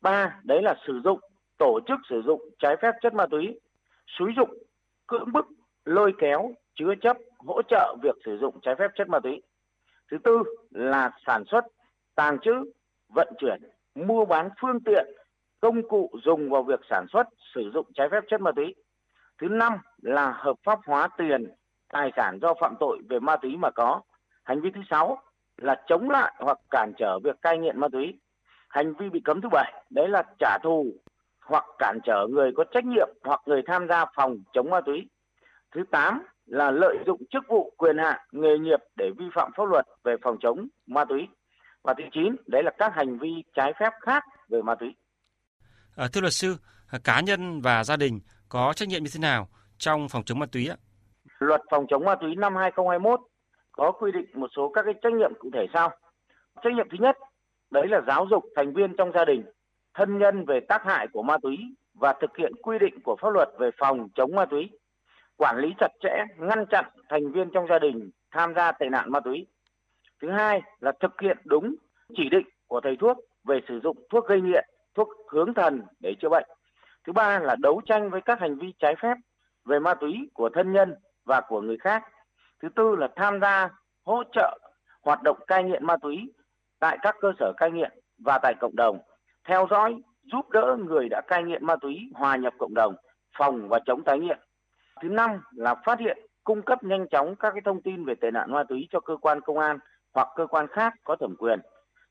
Ba, 0.00 0.40
đấy 0.44 0.62
là 0.62 0.74
sử 0.86 1.00
dụng, 1.04 1.20
tổ 1.58 1.80
chức 1.86 1.98
sử 2.08 2.22
dụng 2.22 2.40
trái 2.58 2.76
phép 2.82 2.92
chất 3.02 3.14
ma 3.14 3.26
túy, 3.26 3.60
xúi 4.06 4.32
dụng, 4.36 4.50
cưỡng 5.06 5.32
bức, 5.32 5.46
lôi 5.84 6.12
kéo, 6.18 6.52
chứa 6.80 6.94
chấp, 7.02 7.16
hỗ 7.38 7.62
trợ 7.62 7.96
việc 8.02 8.16
sử 8.24 8.38
dụng 8.38 8.60
trái 8.62 8.74
phép 8.78 8.90
chất 8.94 9.08
ma 9.08 9.20
túy. 9.20 9.42
Thứ 10.10 10.18
tư 10.24 10.42
là 10.70 11.10
sản 11.26 11.44
xuất, 11.46 11.64
tàng 12.14 12.38
trữ, 12.38 12.52
vận 13.14 13.28
chuyển, 13.38 13.62
mua 13.94 14.24
bán 14.24 14.48
phương 14.60 14.80
tiện, 14.84 15.06
công 15.60 15.88
cụ 15.88 16.10
dùng 16.24 16.50
vào 16.50 16.62
việc 16.62 16.80
sản 16.90 17.06
xuất, 17.12 17.26
sử 17.54 17.70
dụng 17.74 17.86
trái 17.94 18.08
phép 18.10 18.24
chất 18.28 18.40
ma 18.40 18.52
túy. 18.56 18.74
Thứ 19.40 19.48
năm 19.48 19.72
là 20.02 20.32
hợp 20.36 20.56
pháp 20.64 20.78
hóa 20.86 21.08
tiền, 21.18 21.54
tài 21.88 22.12
sản 22.16 22.38
do 22.42 22.54
phạm 22.60 22.74
tội 22.80 22.98
về 23.08 23.20
ma 23.20 23.36
túy 23.36 23.56
mà 23.56 23.70
có. 23.70 24.00
Hành 24.44 24.60
vi 24.60 24.70
thứ 24.74 24.80
sáu 24.90 25.22
là 25.56 25.82
chống 25.86 26.10
lại 26.10 26.34
hoặc 26.38 26.58
cản 26.70 26.92
trở 26.98 27.18
việc 27.24 27.42
cai 27.42 27.58
nghiện 27.58 27.80
ma 27.80 27.88
túy. 27.92 28.20
Hành 28.68 28.94
vi 28.94 29.10
bị 29.10 29.20
cấm 29.24 29.40
thứ 29.40 29.48
bảy 29.48 29.82
đấy 29.90 30.08
là 30.08 30.22
trả 30.38 30.58
thù 30.62 30.86
hoặc 31.44 31.64
cản 31.78 31.98
trở 32.04 32.26
người 32.30 32.52
có 32.56 32.64
trách 32.64 32.84
nhiệm 32.84 33.08
hoặc 33.24 33.40
người 33.46 33.62
tham 33.66 33.88
gia 33.88 34.04
phòng 34.14 34.36
chống 34.52 34.70
ma 34.70 34.80
túy. 34.80 35.08
Thứ 35.74 35.84
tám 35.90 36.22
là 36.50 36.70
lợi 36.70 36.96
dụng 37.06 37.22
chức 37.30 37.44
vụ 37.48 37.72
quyền 37.76 37.98
hạn 37.98 38.20
nghề 38.32 38.58
nghiệp 38.58 38.80
để 38.96 39.10
vi 39.18 39.24
phạm 39.34 39.52
pháp 39.56 39.64
luật 39.64 39.86
về 40.04 40.16
phòng 40.22 40.36
chống 40.40 40.68
ma 40.86 41.04
túy. 41.04 41.28
Và 41.82 41.94
thứ 41.98 42.04
chín 42.12 42.36
đấy 42.46 42.62
là 42.62 42.70
các 42.78 42.94
hành 42.94 43.18
vi 43.18 43.30
trái 43.54 43.72
phép 43.80 43.92
khác 44.00 44.24
về 44.48 44.62
ma 44.62 44.74
túy. 44.74 44.94
À, 45.96 46.08
thưa 46.12 46.20
luật 46.20 46.32
sư, 46.32 46.56
cá 47.04 47.20
nhân 47.20 47.60
và 47.60 47.84
gia 47.84 47.96
đình 47.96 48.20
có 48.48 48.72
trách 48.76 48.88
nhiệm 48.88 49.02
như 49.02 49.10
thế 49.14 49.20
nào 49.20 49.48
trong 49.78 50.08
phòng 50.08 50.24
chống 50.24 50.38
ma 50.38 50.46
túy 50.46 50.68
ạ? 50.68 50.76
Luật 51.38 51.60
phòng 51.70 51.86
chống 51.88 52.04
ma 52.04 52.14
túy 52.14 52.36
năm 52.36 52.56
2021 52.56 53.20
có 53.72 53.92
quy 53.92 54.12
định 54.12 54.26
một 54.34 54.50
số 54.56 54.72
các 54.74 54.82
cái 54.84 54.94
trách 55.02 55.12
nhiệm 55.12 55.32
cụ 55.38 55.50
thể 55.54 55.66
sau. 55.74 55.90
Trách 56.62 56.72
nhiệm 56.76 56.88
thứ 56.90 56.96
nhất, 57.00 57.16
đấy 57.70 57.88
là 57.88 58.00
giáo 58.06 58.26
dục 58.30 58.44
thành 58.56 58.74
viên 58.74 58.96
trong 58.96 59.12
gia 59.14 59.24
đình, 59.24 59.44
thân 59.94 60.18
nhân 60.18 60.44
về 60.46 60.60
tác 60.68 60.82
hại 60.84 61.06
của 61.12 61.22
ma 61.22 61.36
túy 61.42 61.56
và 61.94 62.14
thực 62.20 62.36
hiện 62.36 62.52
quy 62.62 62.78
định 62.78 63.00
của 63.04 63.16
pháp 63.22 63.28
luật 63.30 63.48
về 63.58 63.70
phòng 63.78 64.08
chống 64.14 64.34
ma 64.34 64.44
túy. 64.44 64.70
Quản 65.40 65.58
lý 65.58 65.74
chặt 65.78 65.88
chẽ, 66.02 66.24
ngăn 66.36 66.66
chặn 66.66 66.84
thành 67.08 67.32
viên 67.32 67.50
trong 67.50 67.66
gia 67.68 67.78
đình 67.78 68.10
tham 68.30 68.54
gia 68.54 68.72
tệ 68.72 68.88
nạn 68.88 69.12
ma 69.12 69.20
túy. 69.20 69.46
Thứ 70.22 70.30
hai 70.30 70.62
là 70.80 70.92
thực 71.00 71.20
hiện 71.20 71.38
đúng 71.44 71.74
chỉ 72.16 72.28
định 72.28 72.48
của 72.66 72.80
thầy 72.80 72.96
thuốc 72.96 73.18
về 73.44 73.60
sử 73.68 73.80
dụng 73.80 73.96
thuốc 74.10 74.26
gây 74.26 74.40
nghiện, 74.40 74.64
thuốc 74.94 75.08
hướng 75.30 75.54
thần 75.54 75.82
để 76.00 76.14
chữa 76.20 76.28
bệnh. 76.28 76.44
Thứ 77.06 77.12
ba 77.12 77.38
là 77.38 77.56
đấu 77.56 77.80
tranh 77.86 78.10
với 78.10 78.20
các 78.20 78.40
hành 78.40 78.58
vi 78.58 78.74
trái 78.78 78.94
phép 79.02 79.14
về 79.64 79.78
ma 79.78 79.94
túy 79.94 80.28
của 80.34 80.48
thân 80.54 80.72
nhân 80.72 80.94
và 81.24 81.40
của 81.40 81.60
người 81.60 81.76
khác. 81.76 82.02
Thứ 82.62 82.68
tư 82.68 82.96
là 82.96 83.08
tham 83.16 83.40
gia 83.40 83.68
hỗ 84.04 84.22
trợ 84.32 84.58
hoạt 85.02 85.22
động 85.22 85.38
cai 85.46 85.64
nghiện 85.64 85.86
ma 85.86 85.96
túy 85.96 86.32
tại 86.78 86.98
các 87.02 87.16
cơ 87.20 87.32
sở 87.38 87.52
cai 87.56 87.70
nghiện 87.70 87.92
và 88.18 88.38
tại 88.42 88.54
cộng 88.60 88.76
đồng, 88.76 88.98
theo 89.44 89.66
dõi, 89.70 90.02
giúp 90.22 90.50
đỡ 90.50 90.76
người 90.88 91.08
đã 91.08 91.20
cai 91.20 91.42
nghiện 91.42 91.66
ma 91.66 91.76
túy 91.76 92.10
hòa 92.14 92.36
nhập 92.36 92.54
cộng 92.58 92.74
đồng, 92.74 92.94
phòng 93.38 93.68
và 93.68 93.80
chống 93.86 94.04
tái 94.04 94.18
nghiện. 94.18 94.38
Thứ 95.02 95.08
năm 95.08 95.30
là 95.52 95.74
phát 95.86 96.00
hiện, 96.00 96.18
cung 96.44 96.62
cấp 96.62 96.84
nhanh 96.84 97.06
chóng 97.10 97.36
các 97.36 97.50
cái 97.52 97.62
thông 97.64 97.82
tin 97.82 98.04
về 98.04 98.14
tệ 98.20 98.30
nạn 98.30 98.52
ma 98.52 98.64
túy 98.68 98.88
cho 98.92 99.00
cơ 99.00 99.16
quan 99.20 99.40
công 99.40 99.58
an 99.58 99.78
hoặc 100.14 100.28
cơ 100.36 100.46
quan 100.46 100.66
khác 100.72 100.94
có 101.04 101.16
thẩm 101.20 101.34
quyền. 101.38 101.60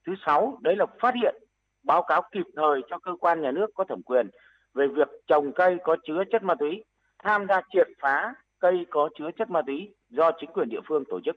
Thứ 0.08 0.14
sáu, 0.26 0.58
đấy 0.62 0.76
là 0.78 0.86
phát 1.02 1.14
hiện, 1.16 1.36
báo 1.84 2.04
cáo 2.08 2.22
kịp 2.32 2.46
thời 2.56 2.82
cho 2.90 3.00
cơ 3.00 3.12
quan 3.20 3.42
nhà 3.42 3.52
nước 3.52 3.68
có 3.76 3.84
thẩm 3.90 4.02
quyền 4.04 4.30
về 4.74 4.88
việc 4.96 5.08
trồng 5.28 5.52
cây 5.56 5.78
có 5.84 5.96
chứa 6.08 6.24
chất 6.32 6.44
ma 6.44 6.56
túy, 6.60 6.84
tham 7.24 7.46
gia 7.50 7.62
triệt 7.74 7.88
phá 8.02 8.34
cây 8.60 8.86
có 8.92 9.10
chứa 9.20 9.30
chất 9.38 9.50
ma 9.50 9.62
túy 9.68 9.96
do 10.10 10.32
chính 10.40 10.50
quyền 10.54 10.70
địa 10.70 10.82
phương 10.88 11.04
tổ 11.10 11.20
chức. 11.26 11.36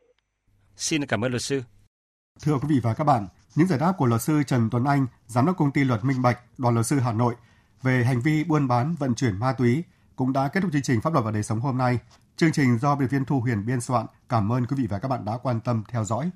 Xin 0.77 1.07
cảm 1.07 1.25
ơn 1.25 1.31
luật 1.31 1.43
sư. 1.43 1.62
Thưa 2.45 2.53
quý 2.53 2.69
vị 2.69 2.81
và 2.83 2.95
các 2.95 3.05
bạn, 3.05 3.27
những 3.57 3.67
giải 3.67 3.79
đáp 3.79 3.93
của 3.99 4.07
luật 4.07 4.21
sư 4.21 4.43
Trần 4.47 4.69
Tuấn 4.71 4.85
Anh, 4.85 5.07
giám 5.27 5.47
đốc 5.47 5.57
công 5.59 5.73
ty 5.73 5.85
luật 5.85 6.01
Minh 6.05 6.23
Bạch, 6.23 6.38
đoàn 6.59 6.75
luật 6.75 6.87
sư 6.87 6.97
Hà 7.05 7.12
Nội 7.12 7.35
về 7.83 8.05
hành 8.05 8.21
vi 8.25 8.45
buôn 8.45 8.69
bán 8.69 8.95
vận 8.99 9.15
chuyển 9.15 9.41
ma 9.41 9.55
túy 9.59 9.85
cũng 10.23 10.33
đã 10.33 10.49
kết 10.49 10.61
thúc 10.61 10.73
chương 10.73 10.83
trình 10.83 11.01
pháp 11.01 11.13
luật 11.13 11.25
và 11.25 11.31
đời 11.31 11.43
sống 11.43 11.61
hôm 11.61 11.79
nay. 11.79 11.99
Chương 12.37 12.53
trình 12.53 12.79
do 12.79 12.97
biên 12.97 13.09
viên 13.09 13.25
Thu 13.25 13.41
Huyền 13.41 13.67
biên 13.67 13.81
soạn. 13.81 14.07
Cảm 14.29 14.53
ơn 14.53 14.67
quý 14.67 14.77
vị 14.79 14.87
và 14.87 14.99
các 14.99 15.09
bạn 15.09 15.25
đã 15.25 15.39
quan 15.43 15.61
tâm 15.61 15.83
theo 15.89 16.05
dõi. 16.05 16.31